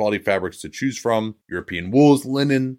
[0.00, 2.78] quality fabrics to choose from European wools, linen,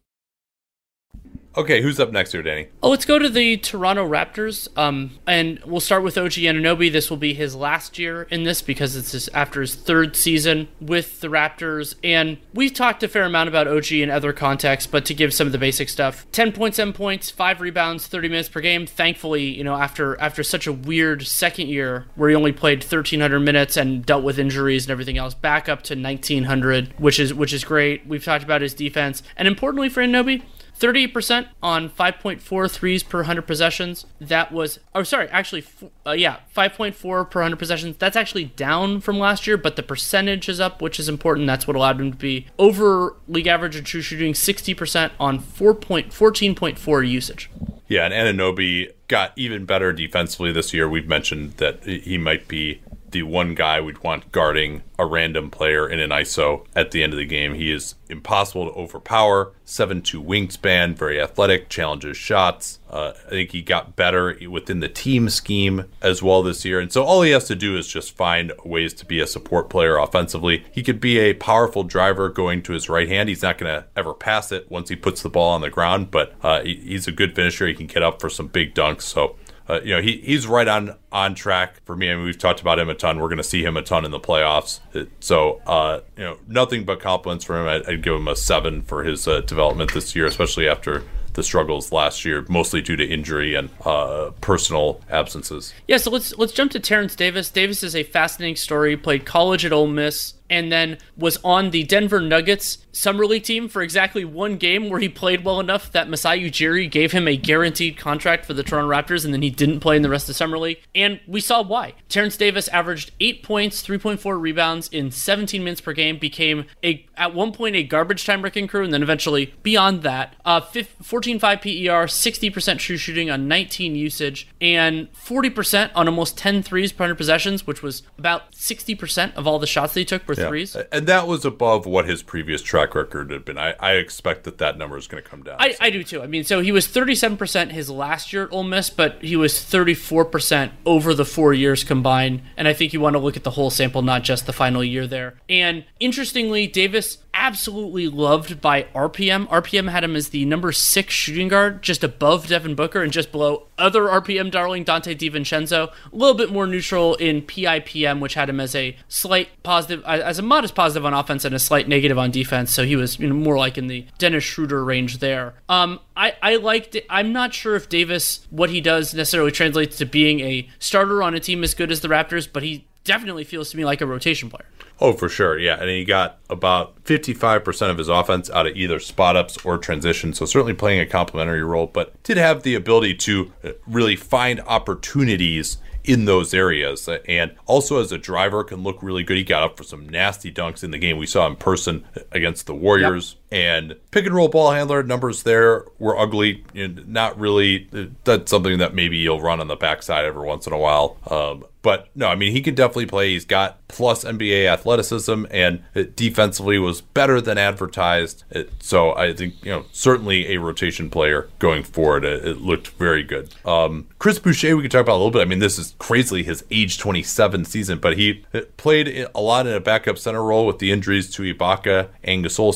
[1.57, 2.67] Okay, who's up next here, Danny?
[2.81, 4.69] Oh, let's go to the Toronto Raptors.
[4.77, 6.89] Um, and we'll start with OG Anunoby.
[6.89, 10.69] This will be his last year in this because it's his, after his third season
[10.79, 11.95] with the Raptors.
[12.05, 15.45] And we've talked a fair amount about OG in other contexts, but to give some
[15.45, 18.85] of the basic stuff: 10 points, five rebounds, 30 minutes per game.
[18.85, 23.41] Thankfully, you know, after after such a weird second year where he only played 1,300
[23.41, 27.51] minutes and dealt with injuries and everything else, back up to 1,900, which is which
[27.51, 28.07] is great.
[28.07, 30.43] We've talked about his defense, and importantly for Anunoby
[30.81, 34.05] 38% on 5.4 threes per 100 possessions.
[34.19, 35.63] That was, oh, sorry, actually,
[36.05, 37.97] uh, yeah, 5.4 per 100 possessions.
[37.97, 41.45] That's actually down from last year, but the percentage is up, which is important.
[41.45, 47.07] That's what allowed him to be over league average in true shooting, 60% on 4.14.4
[47.07, 47.49] usage.
[47.87, 50.89] Yeah, and Anunoby got even better defensively this year.
[50.89, 52.81] We've mentioned that he might be
[53.11, 57.13] the one guy we'd want guarding a random player in an ISO at the end
[57.13, 57.53] of the game.
[57.55, 62.79] He is impossible to overpower, 7 2 wingspan, very athletic, challenges shots.
[62.89, 66.79] Uh, I think he got better within the team scheme as well this year.
[66.79, 69.69] And so all he has to do is just find ways to be a support
[69.69, 70.65] player offensively.
[70.71, 73.29] He could be a powerful driver going to his right hand.
[73.29, 76.11] He's not going to ever pass it once he puts the ball on the ground,
[76.11, 77.65] but uh, he's a good finisher.
[77.65, 79.03] He can get up for some big dunks.
[79.03, 79.37] So
[79.69, 82.11] uh, you know, he he's right on on track for me.
[82.11, 83.19] I mean, we've talked about him a ton.
[83.19, 84.79] We're going to see him a ton in the playoffs.
[85.19, 87.67] So, uh, you know, nothing but compliments for him.
[87.67, 91.03] I'd, I'd give him a seven for his uh, development this year, especially after
[91.33, 95.73] the struggles last year, mostly due to injury and uh, personal absences.
[95.87, 97.49] Yeah, so let's let's jump to Terrence Davis.
[97.49, 98.97] Davis is a fascinating story.
[98.97, 103.69] Played college at Ole Miss and then was on the Denver Nuggets summer league team
[103.69, 107.37] for exactly one game where he played well enough that Masai Ujiri gave him a
[107.37, 110.35] guaranteed contract for the Toronto Raptors, and then he didn't play in the rest of
[110.35, 110.81] summer league.
[110.93, 111.93] And we saw why.
[112.09, 117.33] Terrence Davis averaged eight points, 3.4 rebounds in 17 minutes per game, became a at
[117.33, 122.07] one point a garbage time wrecking crew, and then eventually beyond that, uh, 14.5 PER,
[122.07, 127.65] 60% true shooting on 19 usage, and 40% on almost 10 threes per 100 possessions,
[127.65, 130.47] which was about 60% of all the shots that he took were yeah.
[130.47, 130.75] threes.
[130.91, 133.57] And that was above what his previous track record had been.
[133.57, 135.57] I, I expect that that number is going to come down.
[135.59, 135.75] I.
[135.79, 136.21] I do too.
[136.21, 139.53] I mean, so he was 37% his last year at Ole Miss, but he was
[139.53, 142.41] 34% over the four years combined.
[142.55, 144.83] And I think you want to look at the whole sample, not just the final
[144.83, 145.35] year there.
[145.49, 149.47] And interestingly, Davis absolutely loved by RPM.
[149.47, 153.31] RPM had him as the number six shooting guard, just above Devin Booker and just
[153.31, 155.87] below other RPM darling Donte DiVincenzo.
[155.87, 160.39] A little bit more neutral in PIPM, which had him as a slight positive, as
[160.39, 162.71] a modest positive on offense and a slight negative on defense.
[162.71, 165.55] So he was you know, more like in the Dennis Schroeder range there.
[165.67, 167.05] Um, I, I liked it.
[167.09, 171.35] I'm not sure if Davis, what he does necessarily translates to being a starter on
[171.35, 174.05] a team as good as the Raptors, but he definitely feels to me like a
[174.05, 174.65] rotation player.
[175.01, 175.59] Oh, for sure.
[175.59, 175.81] Yeah.
[175.81, 180.33] And he got about 55% of his offense out of either spot ups or transition.
[180.33, 184.61] So certainly playing a complementary role, but did have the ability to uh, really find
[184.61, 187.07] opportunities in those areas.
[187.27, 189.37] And also as a driver can look really good.
[189.37, 192.67] He got up for some nasty dunks in the game we saw in person against
[192.67, 193.31] the Warriors.
[193.33, 193.40] Yep.
[193.51, 196.63] And pick and roll ball handler numbers there were ugly.
[196.73, 197.89] Not really.
[198.23, 201.17] That's something that maybe you'll run on the backside every once in a while.
[201.29, 203.31] Um, but no, I mean, he can definitely play.
[203.31, 205.83] He's got plus NBA athleticism and
[206.15, 208.43] defensively was better than advertised.
[208.79, 212.23] So I think, you know, certainly a rotation player going forward.
[212.23, 213.55] It, looked very good.
[213.65, 215.41] Um, Chris Boucher, we could talk about a little bit.
[215.41, 218.45] I mean, this is crazily his age 27 season, but he
[218.77, 222.73] played a lot in a backup center role with the injuries to Ibaka and Gasol.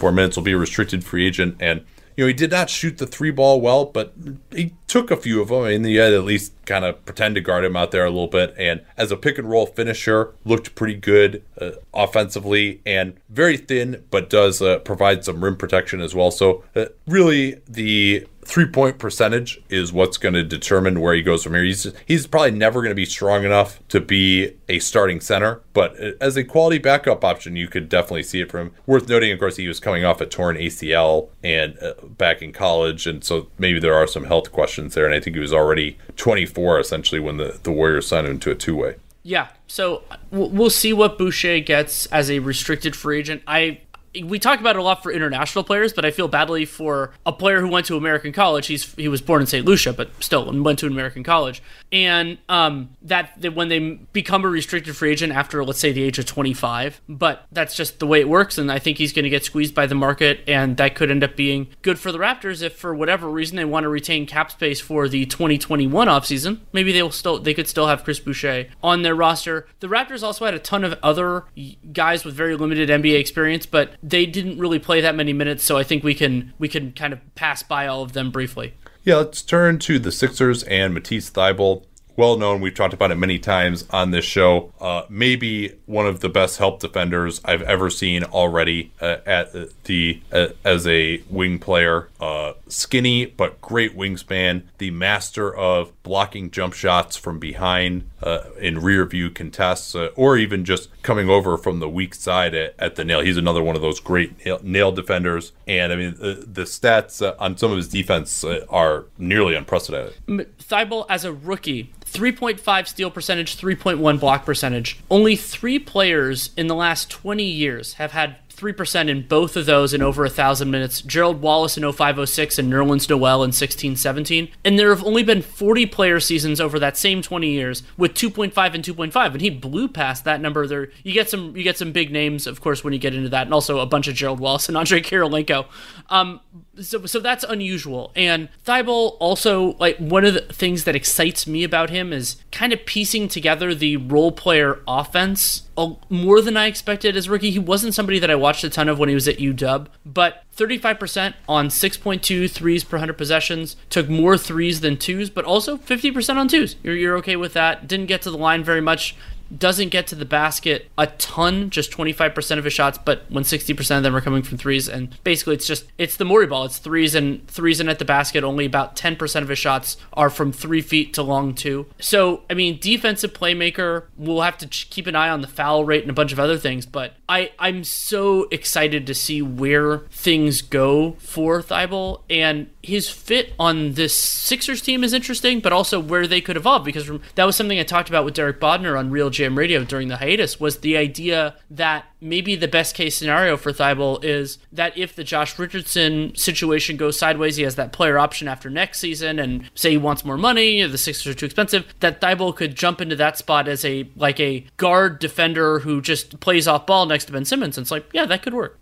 [0.00, 1.56] 724 minutes will be a restricted free agent.
[1.60, 1.84] And
[2.16, 4.12] you know, he did not shoot the three ball well, but
[4.50, 5.64] he took a few of them.
[5.64, 8.26] Mean, he had at least kind of pretend to guard him out there a little
[8.26, 8.54] bit.
[8.58, 14.04] And as a pick and roll finisher, looked pretty good uh, offensively and very thin,
[14.10, 16.30] but does uh, provide some rim protection as well.
[16.30, 21.44] So, uh, really, the three point percentage is what's going to determine where he goes
[21.44, 21.62] from here.
[21.62, 25.96] He's he's probably never going to be strong enough to be a starting center, but
[26.20, 28.74] as a quality backup option, you could definitely see it from him.
[28.86, 32.52] Worth noting, of course, he was coming off a torn ACL and uh, back in
[32.52, 35.06] college, and so maybe there are some health questions there.
[35.06, 38.50] And I think he was already 24 essentially when the the Warriors signed him to
[38.50, 38.96] a two way.
[39.22, 43.42] Yeah, so we'll see what Boucher gets as a restricted free agent.
[43.46, 43.80] I
[44.24, 47.32] we talk about it a lot for international players, but I feel badly for a
[47.32, 48.66] player who went to American college.
[48.66, 49.64] He's he was born in St.
[49.64, 53.78] Lucia, but still went to an American college, and um, that, that when they
[54.12, 58.00] become a restricted free agent after let's say the age of 25, but that's just
[58.00, 60.40] the way it works, and I think he's going to get squeezed by the market,
[60.48, 63.64] and that could end up being good for the Raptors if for whatever reason they
[63.64, 66.60] want to retain cap space for the 2021 offseason.
[66.72, 69.66] Maybe they will still they could still have Chris Boucher on their roster.
[69.78, 71.44] The Raptors also had a ton of other
[71.92, 75.76] guys with very limited NBA experience, but they didn't really play that many minutes, so
[75.76, 78.74] I think we can we can kind of pass by all of them briefly.
[79.02, 81.84] Yeah, let's turn to the Sixers and Matisse Thybulle
[82.20, 82.60] well known.
[82.60, 84.74] We've talked about it many times on this show.
[84.78, 90.20] Uh, maybe one of the best help defenders I've ever seen already uh, at the
[90.30, 92.08] uh, as a wing player.
[92.20, 94.64] Uh, skinny but great wingspan.
[94.76, 100.36] The master of blocking jump shots from behind uh, in rear view contests, uh, or
[100.36, 103.20] even just coming over from the weak side at, at, the nail.
[103.20, 105.52] He's another one of those great nail, defenders.
[105.66, 110.14] And I mean, the, the stats on some of his defense are nearly unprecedented.
[110.58, 114.98] Thybulle, as a rookie 3.5 steal percentage, 3.1 block percentage.
[115.10, 119.94] Only three players in the last 20 years have had 3% in both of those
[119.94, 121.00] in over a thousand minutes.
[121.00, 124.50] Gerald Wallace in 0506 and Nerlens Noel in 1617.
[124.64, 128.74] And there have only been 40 player seasons over that same 20 years with 2.5
[128.74, 129.32] and 2.5.
[129.32, 130.66] And he blew past that number.
[130.66, 133.30] There you get some you get some big names, of course, when you get into
[133.30, 135.66] that, and also a bunch of Gerald Wallace and Andrei Kirilenko.
[136.10, 136.40] Um,
[136.80, 138.12] so so that's unusual.
[138.14, 142.72] And Thybulle also like one of the things that excites me about him is kind
[142.72, 145.62] of piecing together the role player offense
[146.08, 147.50] more than I expected as rookie.
[147.50, 149.86] He wasn't somebody that I watched watched a ton of when he was at UW,
[150.04, 155.76] but 35% on 6.2 threes per 100 possessions, took more threes than twos, but also
[155.76, 156.74] 50% on twos.
[156.82, 157.86] You're, you're okay with that.
[157.86, 159.14] Didn't get to the line very much
[159.56, 163.96] doesn't get to the basket a ton, just 25% of his shots, but when 60%
[163.96, 166.64] of them are coming from threes, and basically it's just it's the Morey ball.
[166.64, 168.44] It's threes and threes and at the basket.
[168.44, 171.86] Only about 10% of his shots are from three feet to long two.
[171.98, 174.04] So I mean, defensive playmaker.
[174.16, 176.58] We'll have to keep an eye on the foul rate and a bunch of other
[176.58, 183.10] things, but I I'm so excited to see where things go for Thybulle and his
[183.10, 187.20] fit on this Sixers team is interesting, but also where they could evolve because from,
[187.34, 190.58] that was something I talked about with Derek Bodner on RealGM Radio during the hiatus
[190.58, 195.24] was the idea that maybe the best case scenario for Thybulle is that if the
[195.24, 199.90] Josh Richardson situation goes sideways, he has that player option after next season, and say
[199.92, 203.36] he wants more money, the Sixers are too expensive, that Thybulle could jump into that
[203.36, 207.44] spot as a like a guard defender who just plays off ball next to Ben
[207.44, 207.76] Simmons.
[207.76, 208.78] And it's like, yeah, that could work.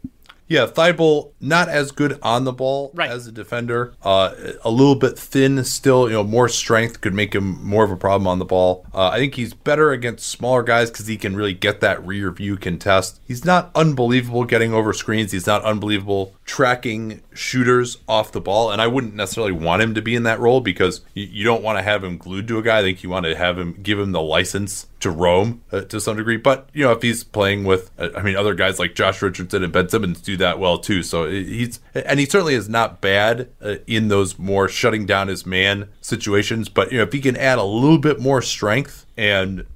[0.49, 3.11] Yeah, Thybulle not as good on the ball right.
[3.11, 3.93] as a defender.
[4.03, 4.35] Uh,
[4.65, 6.09] a little bit thin still.
[6.09, 8.87] You know, more strength could make him more of a problem on the ball.
[8.95, 12.31] Uh, I think he's better against smaller guys because he can really get that rear
[12.31, 13.21] view contest.
[13.25, 15.33] He's not unbelievable getting over screens.
[15.33, 18.73] He's not unbelievable tracking shooters off the ball.
[18.73, 21.63] And I wouldn't necessarily want him to be in that role because you, you don't
[21.63, 22.79] want to have him glued to a guy.
[22.79, 26.01] I think you want to have him give him the license to roam uh, to
[26.01, 26.39] some degree.
[26.39, 29.63] But you know, if he's playing with, uh, I mean, other guys like Josh Richardson
[29.63, 31.03] and Ben Simmons do that well too.
[31.03, 35.45] So he's and he certainly is not bad uh, in those more shutting down his
[35.45, 36.71] man situations.
[36.71, 39.67] But you know, if he can add a little bit more strength and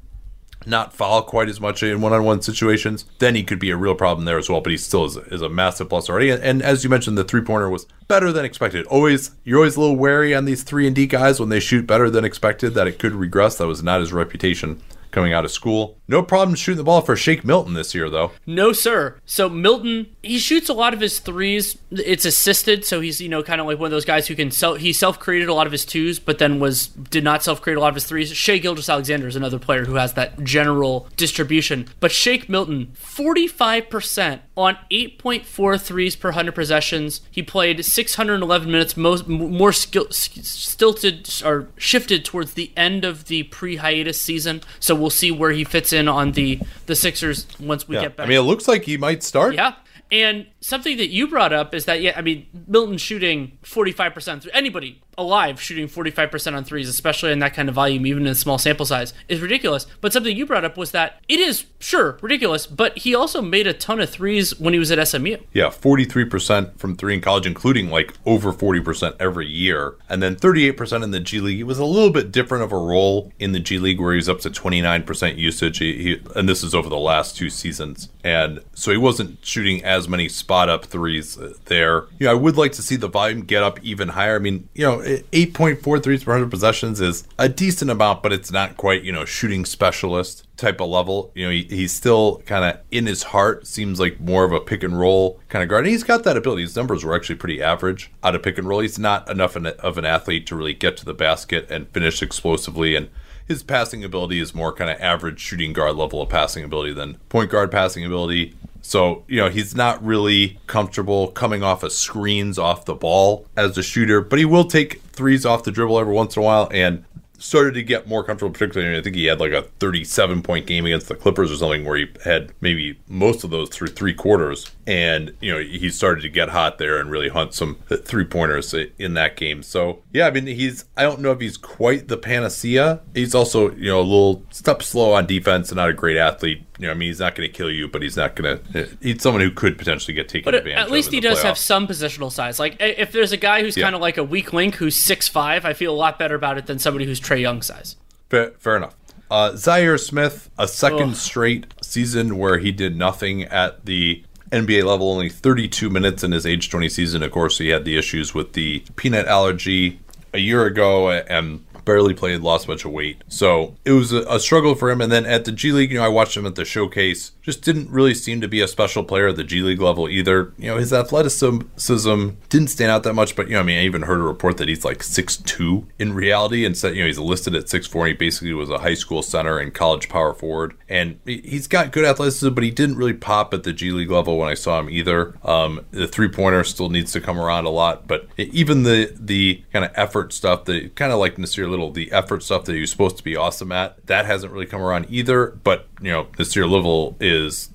[0.67, 4.25] not foul quite as much in one-on-one situations, then he could be a real problem
[4.25, 4.61] there as well.
[4.61, 6.31] But he still is, is a massive plus already.
[6.31, 8.87] And, and as you mentioned, the three-pointer was better than expected.
[8.87, 11.87] Always, you're always a little wary on these three and D guys when they shoot
[11.87, 13.59] better than expected that it could regress.
[13.59, 15.99] That was not his reputation coming out of school.
[16.13, 18.33] No problem shooting the ball for Shake Milton this year, though.
[18.45, 19.19] No, sir.
[19.25, 21.79] So Milton, he shoots a lot of his threes.
[21.91, 24.51] It's assisted, so he's you know kind of like one of those guys who can
[24.51, 24.77] self.
[24.77, 27.77] He self created a lot of his twos, but then was did not self create
[27.77, 28.31] a lot of his threes.
[28.31, 31.89] Shai Gilgeous-Alexander is another player who has that general distribution.
[31.99, 37.23] But Shake Milton, forty five percent on 8.4 threes per 100 possessions.
[37.31, 43.45] He played 611 minutes, most more skill, stilted or shifted towards the end of the
[43.45, 44.61] pre-hiatus season.
[44.79, 48.03] So we'll see where he fits in on the the Sixers once we yeah.
[48.03, 48.27] get back.
[48.27, 49.55] I mean, it looks like he might start.
[49.55, 49.75] Yeah.
[50.11, 54.53] And something that you brought up is that yeah, I mean Milton shooting 45% through
[54.53, 58.35] anybody alive shooting 45% on threes, especially in that kind of volume, even in a
[58.35, 59.87] small sample size, is ridiculous.
[60.01, 63.67] But something you brought up was that it is, sure, ridiculous, but he also made
[63.67, 65.37] a ton of threes when he was at SMU.
[65.53, 69.95] Yeah, 43% from three in college, including like over 40% every year.
[70.09, 71.61] And then 38% in the G League.
[71.61, 74.29] It was a little bit different of a role in the G League where he's
[74.29, 75.79] up to 29% usage.
[75.79, 78.09] He, he, and this is over the last two seasons.
[78.25, 82.05] And so he wasn't shooting as many spot up threes uh, there.
[82.19, 84.37] You know, I would like to see the volume get up even higher.
[84.37, 88.51] I mean, you know, 8.4 threes per 100 possessions is a decent amount, but it's
[88.51, 91.31] not quite, you know, shooting specialist type of level.
[91.35, 94.61] You know, he, he's still kind of in his heart, seems like more of a
[94.61, 95.85] pick and roll kind of guard.
[95.85, 96.63] And he's got that ability.
[96.63, 98.81] His numbers were actually pretty average out of pick and roll.
[98.81, 102.95] He's not enough of an athlete to really get to the basket and finish explosively.
[102.97, 103.09] And
[103.47, 107.15] his passing ability is more kind of average shooting guard level of passing ability than
[107.29, 108.55] point guard passing ability.
[108.83, 113.79] So, you know, he's not really comfortable coming off of screens off the ball as
[113.79, 116.69] a shooter, but he will take threes off the dribble every once in a while.
[116.73, 117.05] And
[117.43, 118.97] started to get more comfortable, particularly.
[118.97, 121.97] I think he had like a 37 point game against the Clippers or something where
[121.97, 124.71] he had maybe most of those through three quarters.
[124.87, 128.75] And, you know, he started to get hot there and really hunt some three pointers
[128.99, 129.63] in that game.
[129.63, 133.01] So, yeah, I mean, he's, I don't know if he's quite the panacea.
[133.15, 136.65] He's also, you know, a little step slow on defense and not a great athlete.
[136.83, 138.89] You know, I mean, he's not going to kill you, but he's not going to,
[139.01, 141.87] he's someone who could potentially get taken but advantage at least he does have some
[141.87, 142.59] positional size.
[142.59, 143.85] Like, if there's a guy who's yeah.
[143.85, 146.59] kind of like a weak link who's six five, I feel a lot better about
[146.59, 147.95] it than somebody who's Trae Young size.
[148.31, 148.97] Fair, fair enough.
[149.31, 151.15] Uh, Zhaire Smith, a second Ugh.
[151.15, 156.45] straight season where he did nothing at the NBA level, only 32 minutes in his
[156.45, 157.23] age 20 season.
[157.23, 160.01] Of course, he had the issues with the peanut allergy
[160.35, 163.23] a year ago and barely played, lost a bunch of weight.
[163.29, 165.01] So it was a, a, struggle for him.
[165.01, 167.33] And then at the G League, you know, I watched him at the showcase.
[167.43, 170.53] Just didn't really seem to be a special player at the G League level either.
[170.59, 173.35] You know, his athleticism didn't stand out that much.
[173.35, 175.87] But you know, I mean, I even heard a report that he's like six two
[175.99, 178.07] in reality, and said you know he's listed at six four.
[178.07, 180.75] He basically was a high school center and college power forward.
[180.89, 184.39] And he's got good athleticism, but he didn't really pop at the G League level
[184.39, 185.35] when I saw him either.
[185.43, 189.63] Um, the three pointer still needs to come around a lot, but even the the
[189.73, 192.91] kind of effort stuff, the kind of like Nassir Little, the effort stuff that was
[192.91, 195.47] supposed to be awesome at, that hasn't really come around either.
[195.65, 197.71] But you know, Nassir Little is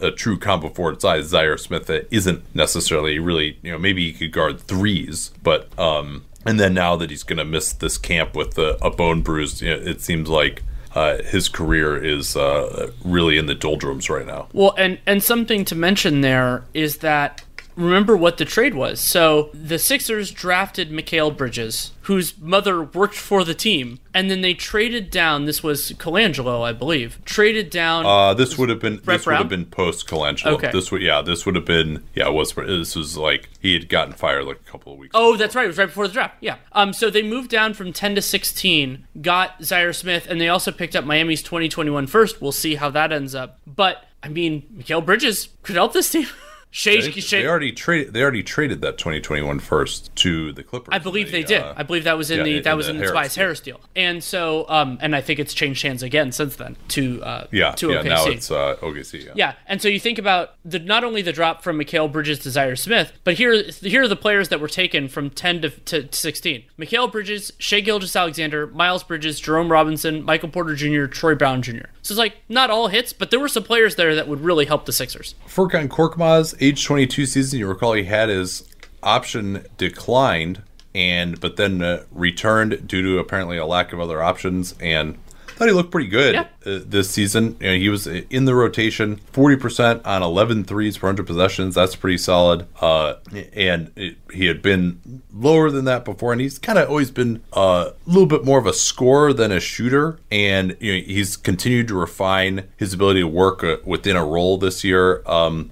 [0.00, 1.32] a true combo forward size.
[1.32, 6.24] Zhaire Smith that isn't necessarily really, you know, maybe he could guard threes, but um,
[6.46, 9.60] and then now that he's going to miss this camp with a, a bone bruise,
[9.60, 10.62] you know, it seems like
[10.94, 14.48] uh, his career is uh, really in the doldrums right now.
[14.52, 17.44] Well, and and something to mention there is that
[17.76, 19.00] remember what the trade was.
[19.00, 24.54] So the Sixers drafted Mikal Bridges, whose mother worked for the team, and then they
[24.54, 25.44] traded down.
[25.44, 27.18] This was Colangelo, I believe.
[27.24, 28.06] Traded down.
[28.06, 30.52] Uh, this would have been Brett this would have been post Colangelo.
[30.52, 30.70] Okay.
[30.72, 32.28] This would yeah, this would have been yeah.
[32.28, 35.12] It was this was like he had gotten fired like a couple of weeks.
[35.14, 35.64] Oh, that's right.
[35.64, 36.36] It was right before the draft.
[36.40, 36.56] Yeah.
[36.72, 36.92] Um.
[36.92, 40.96] So they moved down from ten to sixteen, got Zhaire Smith, and they also picked
[40.96, 42.40] up Miami's 2021 first.
[42.40, 43.60] We'll see how that ends up.
[43.66, 46.26] But I mean, Mikal Bridges could help this team.
[46.74, 48.14] Shea, They, Shea, they already traded.
[48.14, 50.88] They already traded that 2021 first to the Clippers.
[50.90, 51.62] I believe they, uh, did.
[51.62, 53.34] I believe that was in yeah, the that in was the in the Harris Tobias
[53.34, 53.42] deal.
[53.44, 53.80] Harris deal.
[53.94, 57.72] And so, um, and I think it's changed hands again since then to uh, Yeah,
[57.72, 57.98] to yeah.
[58.02, 58.04] OKC.
[58.06, 59.26] Now it's uh, OKC.
[59.26, 59.32] Yeah.
[59.34, 62.48] Yeah, and so you think about the not only the drop from Mikal Bridges to
[62.48, 66.08] Zhaire Smith, but here here are the players that were taken from 10 to, to
[66.10, 66.64] 16.
[66.78, 71.84] Mikal Bridges, Shai Gilgeous-Alexander, Miles Bridges, Jerome Robinson, Michael Porter Jr., Troy Brown Jr.
[72.02, 74.66] So it's like not all hits, but there were some players there that would really
[74.66, 75.34] help the Sixers.
[75.46, 77.60] Furkan Korkmaz, age 22 season.
[77.60, 78.68] You recall he had his
[79.02, 80.62] option declined,
[80.94, 85.16] and but then uh, returned due to apparently a lack of other options, and
[85.62, 86.46] thought he looked pretty good Yeah.
[86.66, 87.56] uh, this season.
[87.60, 91.76] You know, he was in the rotation, 40% on 11 threes per 100 possessions.
[91.76, 92.66] That's pretty solid.
[92.80, 93.14] Uh,
[93.52, 97.42] and it, he had been lower than that before, and he's kind of always been
[97.52, 100.18] uh, a little bit more of a scorer than a shooter.
[100.30, 104.58] And you know, he's continued to refine his ability to work uh, within a role
[104.58, 105.22] this year.
[105.26, 105.70] Um,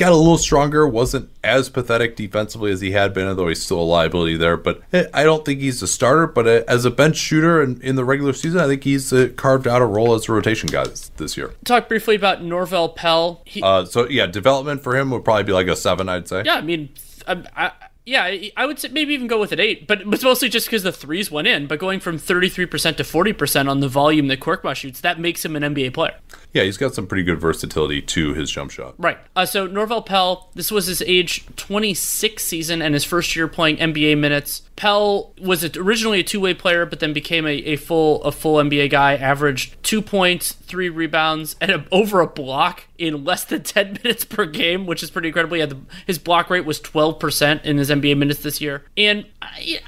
[0.00, 3.80] got a little stronger, wasn't as pathetic defensively as he had been, although he's still
[3.80, 4.56] a liability there.
[4.56, 6.26] But eh, I don't think he's a starter.
[6.26, 9.28] But uh, as a bench shooter in, in the regular season, I think he's uh,
[9.36, 10.84] carved out a role as a rotation guy
[11.18, 11.54] this, year.
[11.64, 13.42] Talk briefly about Norvel Pelle.
[13.44, 16.42] He, Uh, so yeah, development for him would probably be like a seven, I'd say.
[16.44, 16.88] yeah, I mean,
[17.28, 17.72] I, I,
[18.06, 20.82] yeah, I- would say maybe even go with an eight, but it's mostly just because
[20.82, 21.66] the threes went in.
[21.66, 25.54] But going from 33% to 40% on the volume that Korkmaz shoots, that makes him
[25.54, 26.16] an NBA player.
[26.52, 28.94] Yeah, he's got some pretty good versatility to his jump shot.
[28.98, 29.18] Right.
[29.36, 33.76] Uh, so Norvel Pelle, this was his age 26 season and his first year playing
[33.76, 34.62] NBA minutes.
[34.74, 38.90] Pelle was originally a two-way player, but then became a, a full a full NBA
[38.90, 39.14] guy.
[39.14, 44.24] Averaged two points, three rebounds, and a, over a block in less than 10 minutes
[44.24, 45.54] per game, which is pretty incredible.
[45.54, 49.26] He had the, his block rate was 12% in his NBA minutes this year, and.
[49.42, 49.80] I,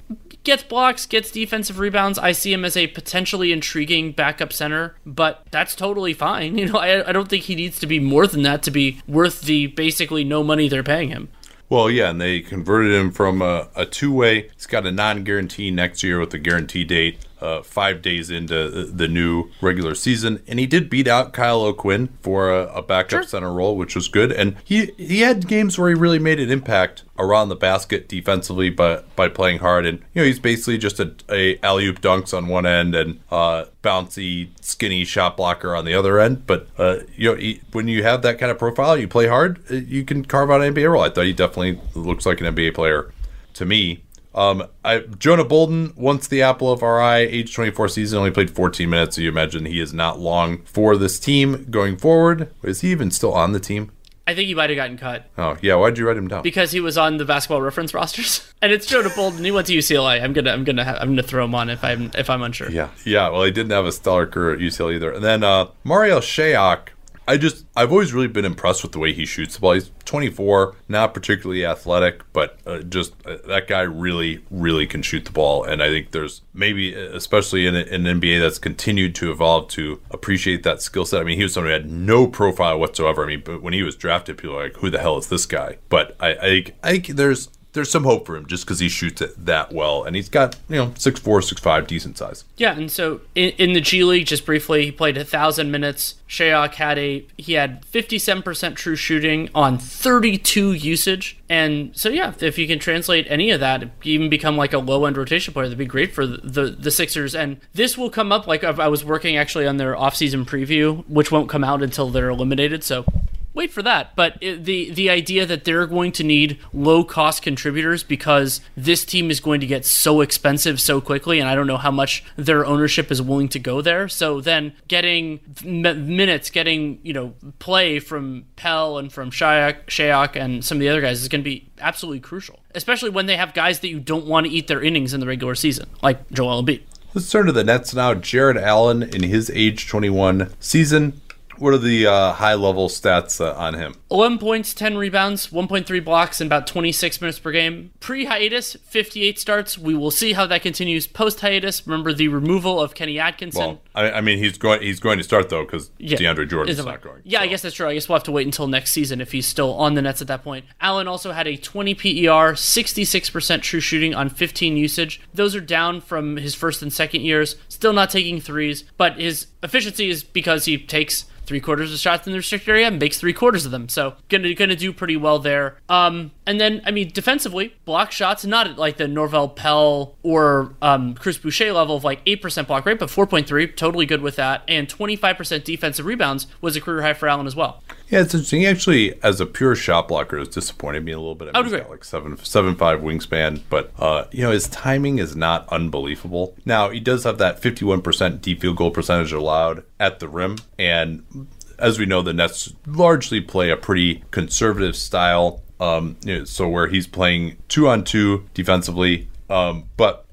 [0.45, 2.19] Gets blocks, gets defensive rebounds.
[2.19, 6.59] I see him as a potentially intriguing backup center, but that's totally fine.
[6.63, 9.01] You know, I, I don't think he needs to be more than that to be
[9.09, 11.29] worth the basically no money they're paying him.
[11.69, 14.51] Well, yeah, and they converted him from a, a two way.
[14.55, 17.19] He's got a non guarantee next year with a guarantee date.
[17.43, 22.09] Uh, five days into the- new regular season, and he did beat out Kyle O'Quinn
[22.23, 23.23] for a, a backup Sure.
[23.25, 24.31] center role, which was good.
[24.31, 28.71] And he he had games where he really made an impact around the basket defensively,
[28.71, 29.85] by by playing hard.
[29.87, 33.19] And you know he's basically just a, a alley oop dunks on one end and
[33.33, 36.47] uh, bouncy, skinny shot blocker on the other end.
[36.47, 39.59] But uh, you know he, when you have that kind of profile, you play hard,
[39.71, 41.03] uh, you can carve out an NBA role.
[41.03, 43.11] I thought he definitely looks like an NBA player
[43.55, 44.05] to me.
[44.35, 48.51] Um, I, Jonah Bolden, once the apple of our eye, age 24 season, only played
[48.51, 49.17] 14 minutes.
[49.17, 52.53] So you imagine he is not long for this team going forward.
[52.63, 53.91] Is he even still on the team?
[54.25, 55.75] I think he might have gotten cut Oh, yeah.
[55.75, 56.43] Why'd you write him down?
[56.45, 59.45] because he was on the basketball reference rosters, and it's Jonah Bolden.
[59.45, 60.23] He went to UCLA.
[60.23, 62.71] I'm gonna I'm gonna ha- I'm gonna throw him on if I'm if I'm unsure.
[62.71, 63.29] Yeah, yeah.
[63.31, 65.11] Well, he didn't have a stellar career at UCLA either.
[65.13, 66.91] And then uh, Marial Shayok,
[67.27, 69.73] I just I've always really been impressed with the way he shoots the ball.
[69.73, 75.25] He's 24, not particularly athletic, but uh, just uh, that guy really, really can shoot
[75.25, 75.65] the ball.
[75.65, 80.01] And I think there's maybe, uh, especially in, an NBA that's continued to evolve to
[80.11, 81.21] appreciate that skill set.
[81.21, 83.25] I mean, he was somebody who had no profile whatsoever.
[83.25, 85.47] I mean, but when he was drafted, people were like, "Who the hell is this
[85.47, 88.89] guy?" But I, I, I think there's there's some hope for him just because he
[88.89, 92.45] shoots it that well, and he's got you know six four, six five, decent size.
[92.57, 96.17] Yeah, and so in, in the G League, just briefly, he played a thousand minutes.
[96.29, 101.97] Shayok had a he had fifty seven percent true shooting on thirty two usage, and
[101.97, 105.17] so yeah, if you can translate any of that, even become like a low end
[105.17, 107.35] rotation player, that'd be great for the, the the Sixers.
[107.35, 111.33] And this will come up like I was working actually on their offseason preview, which
[111.33, 112.85] won't come out until they're eliminated.
[112.85, 113.07] So
[113.55, 114.15] wait for that.
[114.17, 119.31] But the the idea that they're going to need low cost contributors because this team
[119.31, 122.65] is going to get so expensive so quickly, and I don't know how much their
[122.65, 124.09] ownership is willing to go there.
[124.09, 130.37] So then getting m- minutes, getting you know play from Pelle and from Shayok, Shayok
[130.37, 133.37] and some of the other guys is going to be absolutely crucial, especially when they
[133.37, 136.31] have guys that you don't want to eat their innings in the regular season, like
[136.31, 136.83] Joel Embiid.
[137.15, 138.15] Let's turn to the Nets now.
[138.15, 141.21] Jarrett Allen in his age 21 season
[141.63, 143.95] what are the uh, high level stats uh, on him?
[144.11, 147.93] 11 points, 10 rebounds, 1.3 blocks in about 26 minutes per game.
[148.01, 149.79] Pre hiatus, 58 starts.
[149.79, 151.87] We will see how that continues post hiatus.
[151.87, 153.61] Remember the removal of Kenny Atkinson.
[153.61, 156.17] Well, I, I mean, he's going he's going to start though because yeah.
[156.17, 157.23] DeAndre Jordan's is not going.
[157.23, 157.45] Yeah, so.
[157.45, 157.87] I guess that's true.
[157.87, 160.21] I guess we'll have to wait until next season if he's still on the Nets
[160.21, 160.65] at that point.
[160.81, 165.21] Allen also had a 20 PER, 66% true shooting on 15 usage.
[165.33, 167.55] Those are down from his first and second years.
[167.69, 172.27] Still not taking threes, but his efficiency is because he takes three quarters of shots
[172.27, 173.89] in the restricted area, makes three quarters of them.
[173.89, 175.77] So gonna gonna do pretty well there.
[175.89, 180.75] Um, and then I mean defensively, block shots not at like the Norvel Pelle or
[180.83, 184.07] um, Chris Boucher level of like eight percent block rate, but four point three, totally
[184.07, 184.63] good with that.
[184.69, 187.83] And twenty five percent defensive rebounds was a career high for Allen as well.
[188.09, 188.61] Yeah, it's interesting.
[188.61, 191.51] He actually, as a pure shot blocker, has disappointed me a little bit.
[191.55, 195.19] I mean, he's got like seven seven five wingspan, but uh, you know his timing
[195.19, 196.55] is not unbelievable.
[196.65, 200.29] Now he does have that fifty one percent deep field goal percentage allowed at the
[200.29, 201.49] rim, and
[201.79, 205.63] as we know, the Nets largely play a pretty conservative style.
[205.83, 210.27] Um, so where he's playing two on two defensively, um, but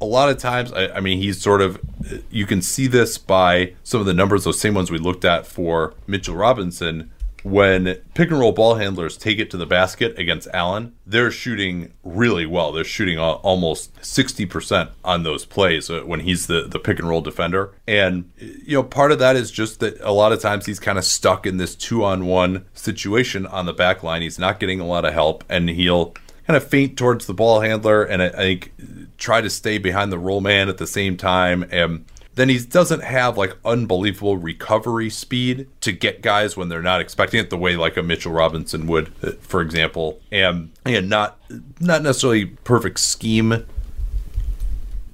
[0.00, 1.80] a lot of times, I, I, mean, he's sort of,
[2.30, 5.46] you can see this by some of the numbers, those same ones we looked at
[5.46, 7.10] for Mitchell Robinson,
[7.44, 11.92] when pick and roll ball handlers take it to the basket against Allen, they're shooting
[12.02, 12.72] really well.
[12.72, 17.20] They're shooting almost 60% on those plays uh, when he's the, the pick and roll
[17.20, 17.74] defender.
[17.86, 20.96] And, you know, part of that is just that a lot of times he's kind
[20.96, 24.22] of stuck in this two on one situation on the back line.
[24.22, 26.14] He's not getting a lot of help, and he'll
[26.46, 28.72] kind of faint towards the ball handler and I, I think
[29.16, 31.64] try to stay behind the roll man at the same time.
[31.70, 32.04] And
[32.34, 37.40] then he doesn't have like unbelievable recovery speed to get guys when they're not expecting
[37.40, 41.38] it the way like a Mitchell Robinson would, uh, for example, and and not
[41.80, 43.64] not necessarily perfect scheme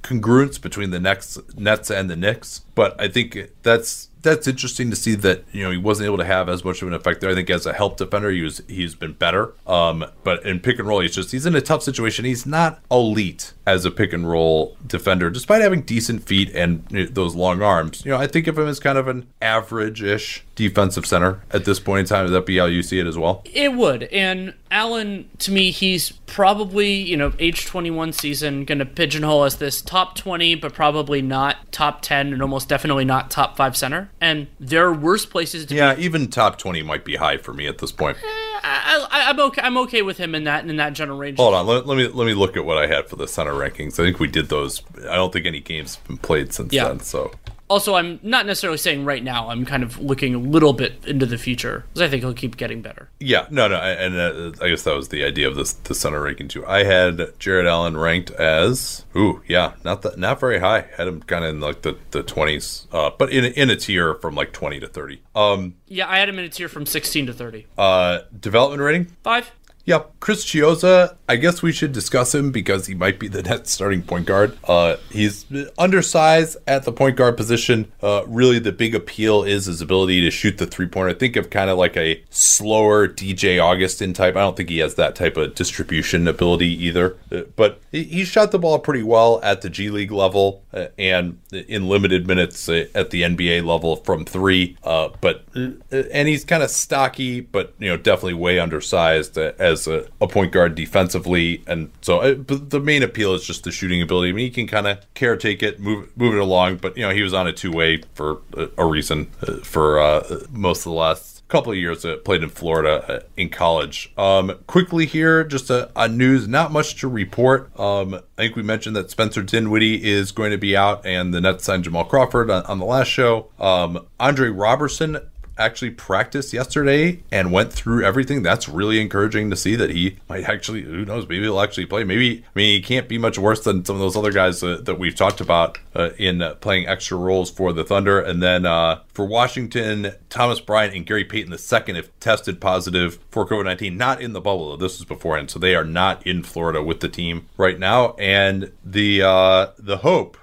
[0.03, 4.97] congruence between the Nets Nets and the Knicks, but I think that's that's interesting to
[4.97, 7.31] see that you know he wasn't able to have as much of an effect there.
[7.31, 9.53] I think as a help defender, he was he's been better.
[9.67, 12.25] Um, but in pick and roll, he's just he's in a tough situation.
[12.25, 17.07] He's not elite as a pick and roll defender, despite having decent feet and uh,
[17.11, 18.05] those long arms.
[18.05, 21.79] You know, I think of him as kind of an average-ish defensive center at this
[21.81, 22.25] point in time.
[22.25, 23.43] Would that be how you see it as well?
[23.45, 24.05] It would.
[24.05, 29.57] And Allen, to me, he's probably, you know, age 21 season, going to pigeonhole as
[29.57, 34.11] this top 20, but probably not top 10 and almost definitely not top five center.
[34.21, 36.05] And there are worse places to Yeah, be.
[36.05, 38.17] even top 20 might be high for me at this point.
[38.19, 39.63] Eh, Eh, I, am okay.
[39.63, 41.39] I'm okay with him in that in that general range.
[41.39, 43.53] Hold on, let, let, me let me look at what I had for the center
[43.53, 43.95] rankings.
[43.95, 44.83] I think we did those.
[45.09, 46.89] I don't think any games have been played since yeah.
[46.89, 47.01] then.
[47.01, 47.33] So
[47.71, 49.49] also, I'm not necessarily saying right now.
[49.49, 52.57] I'm kind of looking a little bit into the future because I think he'll keep
[52.57, 53.09] getting better.
[53.21, 56.21] Yeah, no, no, and uh, I guess that was the idea of this the center
[56.21, 56.67] ranking too.
[56.67, 60.87] I had Jarrett Allen ranked as ooh, yeah, not that not very high.
[60.97, 64.15] Had him kind of in like the the twenties, uh, but in in a tier
[64.15, 65.23] from like twenty to thirty.
[65.37, 67.69] Um, yeah, I had him in a tier from sixteen to thirty.
[67.79, 69.53] Uh, development rating five.
[69.91, 71.17] Yep, Chris Chiozza.
[71.29, 74.57] I guess we should discuss him because he might be the next starting point guard.
[74.63, 75.47] Uh, he's
[75.79, 77.91] undersized at the point guard position.
[78.01, 81.13] Uh, really, the big appeal is his ability to shoot the three pointer.
[81.15, 84.37] Think of kind of like a slower DJ Augustin type.
[84.37, 87.17] I don't think he has that type of distribution ability either.
[87.33, 90.87] Uh, but he, he, shot the ball pretty well at the G League level uh,
[90.99, 94.77] and in limited minutes uh, at the NBA level from three.
[94.85, 100.27] But and he's kind of stocky, but you know definitely way undersized as a, a
[100.27, 104.31] point guard defensively, and so uh, the main appeal is just the shooting ability.
[104.31, 107.11] I mean, he can kind of caretake it, move move it along, but you know
[107.11, 108.43] he was on a two way for
[108.77, 112.49] a, reason uh, for uh, most of the last couple of years that played in
[112.49, 114.13] Florida uh, in college.
[114.17, 117.79] Um, quickly here, just a, a, news, not much to report.
[117.79, 121.41] Um, I think we mentioned that Spencer Dinwiddie is going to be out, and the
[121.41, 123.51] Nets signed Jamal Crawford on, on the last show.
[123.59, 125.19] Um, Andre Roberson
[125.61, 128.43] actually practiced yesterday and went through everything.
[128.43, 132.05] That's really encouraging to see that he might actually, who knows, maybe he'll actually play.
[132.05, 134.81] Maybe, I mean, he can't be much worse than some of those other guys uh,
[134.83, 138.21] that we've talked about uh, in uh, playing extra roles for the Thunder.
[138.21, 143.47] And then uh, for Washington, Thomas Bryant and Gary Payton II have tested positive for
[143.47, 144.77] COVID 19, not in the bubble.
[144.77, 145.51] This is beforehand.
[145.51, 148.15] So they are not in Florida with the team right now.
[148.19, 150.37] And the, uh, the hope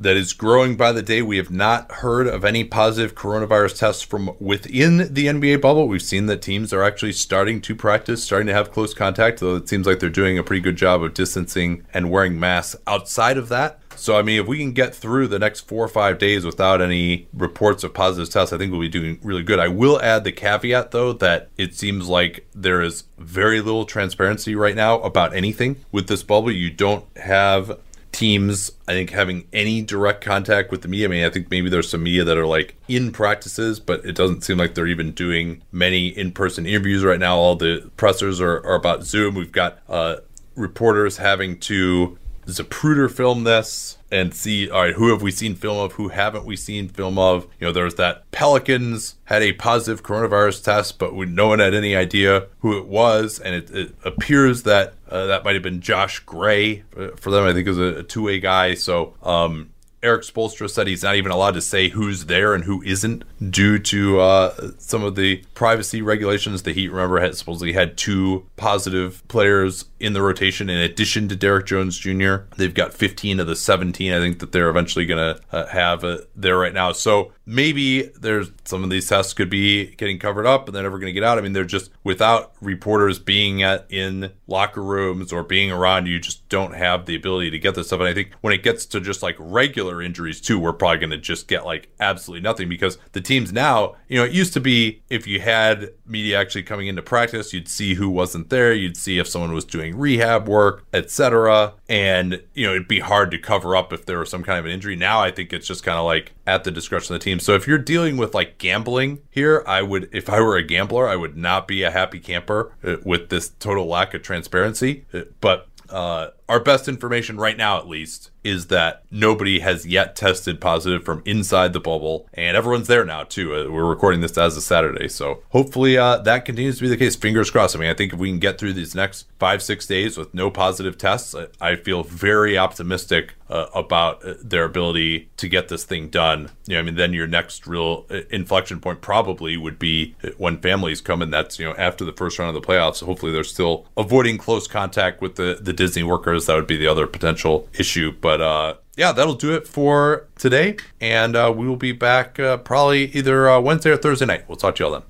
[0.00, 1.20] that is growing by the day.
[1.20, 5.86] We have not heard of any positive coronavirus tests from within the NBA bubble.
[5.86, 9.56] We've seen that teams are actually starting to practice, starting to have close contact, though
[9.56, 13.36] it seems like they're doing a pretty good job of distancing and wearing masks outside
[13.36, 13.78] of that.
[13.96, 16.80] So, I mean, if we can get through the next four or five days without
[16.80, 19.58] any reports of positive tests, I think we'll be doing really good.
[19.58, 24.54] I will add the caveat, though, that it seems like there is very little transparency
[24.54, 26.50] right now about anything with this bubble.
[26.50, 27.78] You don't have
[28.12, 31.06] teams, I think, having any direct contact with the media.
[31.06, 34.14] I mean, I think maybe there's some media that are like in practices, but it
[34.14, 37.36] doesn't seem like they're even doing many in person interviews right now.
[37.36, 39.34] All the pressers are, are about Zoom.
[39.34, 40.16] We've got uh,
[40.56, 45.78] reporters having to Zapruder film this and see all right who have we seen film
[45.78, 47.46] of who haven't we seen film of?
[47.58, 51.74] You know there's that pelicans had a positive coronavirus test but we, no one had
[51.74, 55.80] any idea who it was and it, it appears that uh, that might have been
[55.80, 57.44] josh gray uh, for them.
[57.44, 59.70] I think it was a, a two-way guy so um,
[60.02, 63.78] Erik Spoelstra said he's not even allowed to say who's there and who isn't due
[63.78, 66.62] to uh, some of the privacy regulations.
[66.62, 71.36] The Heat, remember, had supposedly had two positive players in the rotation in addition to
[71.36, 72.36] Derrick Jones Jr.
[72.56, 76.02] They've got 15 of the 17, I think, that they're eventually going to uh, have
[76.02, 76.92] uh, there right now.
[76.92, 80.98] So maybe there's some of these tests could be getting covered up and they're never
[80.98, 81.36] going to get out.
[81.36, 86.18] I mean, they're just without reporters being at in locker rooms or being around, you
[86.18, 88.00] just don't have the ability to get this stuff.
[88.00, 91.10] And I think when it gets to just like regular injuries too, we're probably going
[91.10, 94.60] to just get like absolutely nothing because the teams now, you know, it used to
[94.60, 98.96] be if you had media actually coming into practice, you'd see who wasn't there, you'd
[98.96, 101.72] see if someone was doing rehab work, etc.
[101.88, 104.66] And you know, it'd be hard to cover up if there was some kind of
[104.66, 104.96] an injury.
[104.96, 107.38] Now I think it's just kind of like at the discretion of the team.
[107.38, 111.08] So if you're dealing with like gambling here, I would, if I were a gambler,
[111.08, 115.06] I would not be a happy camper uh, with this total lack of transparency.
[115.14, 120.16] Uh, but uh, our best information right now, at least, is that nobody has yet
[120.16, 123.54] tested positive from inside the bubble, and everyone's there now too.
[123.54, 126.96] Uh, we're recording this as a Saturday, so hopefully uh, that continues to be the
[126.96, 127.16] case.
[127.16, 127.76] Fingers crossed.
[127.76, 130.32] I mean, I think if we can get through these next five six days with
[130.32, 135.68] no positive tests, I, I feel very optimistic uh, about uh, their ability to get
[135.68, 136.50] this thing done.
[136.66, 140.30] You know, I mean, then your next real uh, inflection point probably would be uh,
[140.38, 143.04] when families come, and that's you know after the first round of the playoffs.
[143.04, 146.46] Hopefully, they're still avoiding close contact with the the Disney workers.
[146.46, 150.76] That would be the other potential issue, but uh yeah, that'll do it for today.
[151.00, 154.44] And uh, we will be back uh, probably either uh, Wednesday or Thursday night.
[154.46, 155.02] We'll talk to y'all then.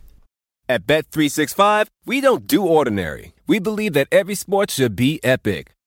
[0.68, 3.32] At Bet365, we don't do ordinary.
[3.48, 5.72] We believe that every sport should be epic.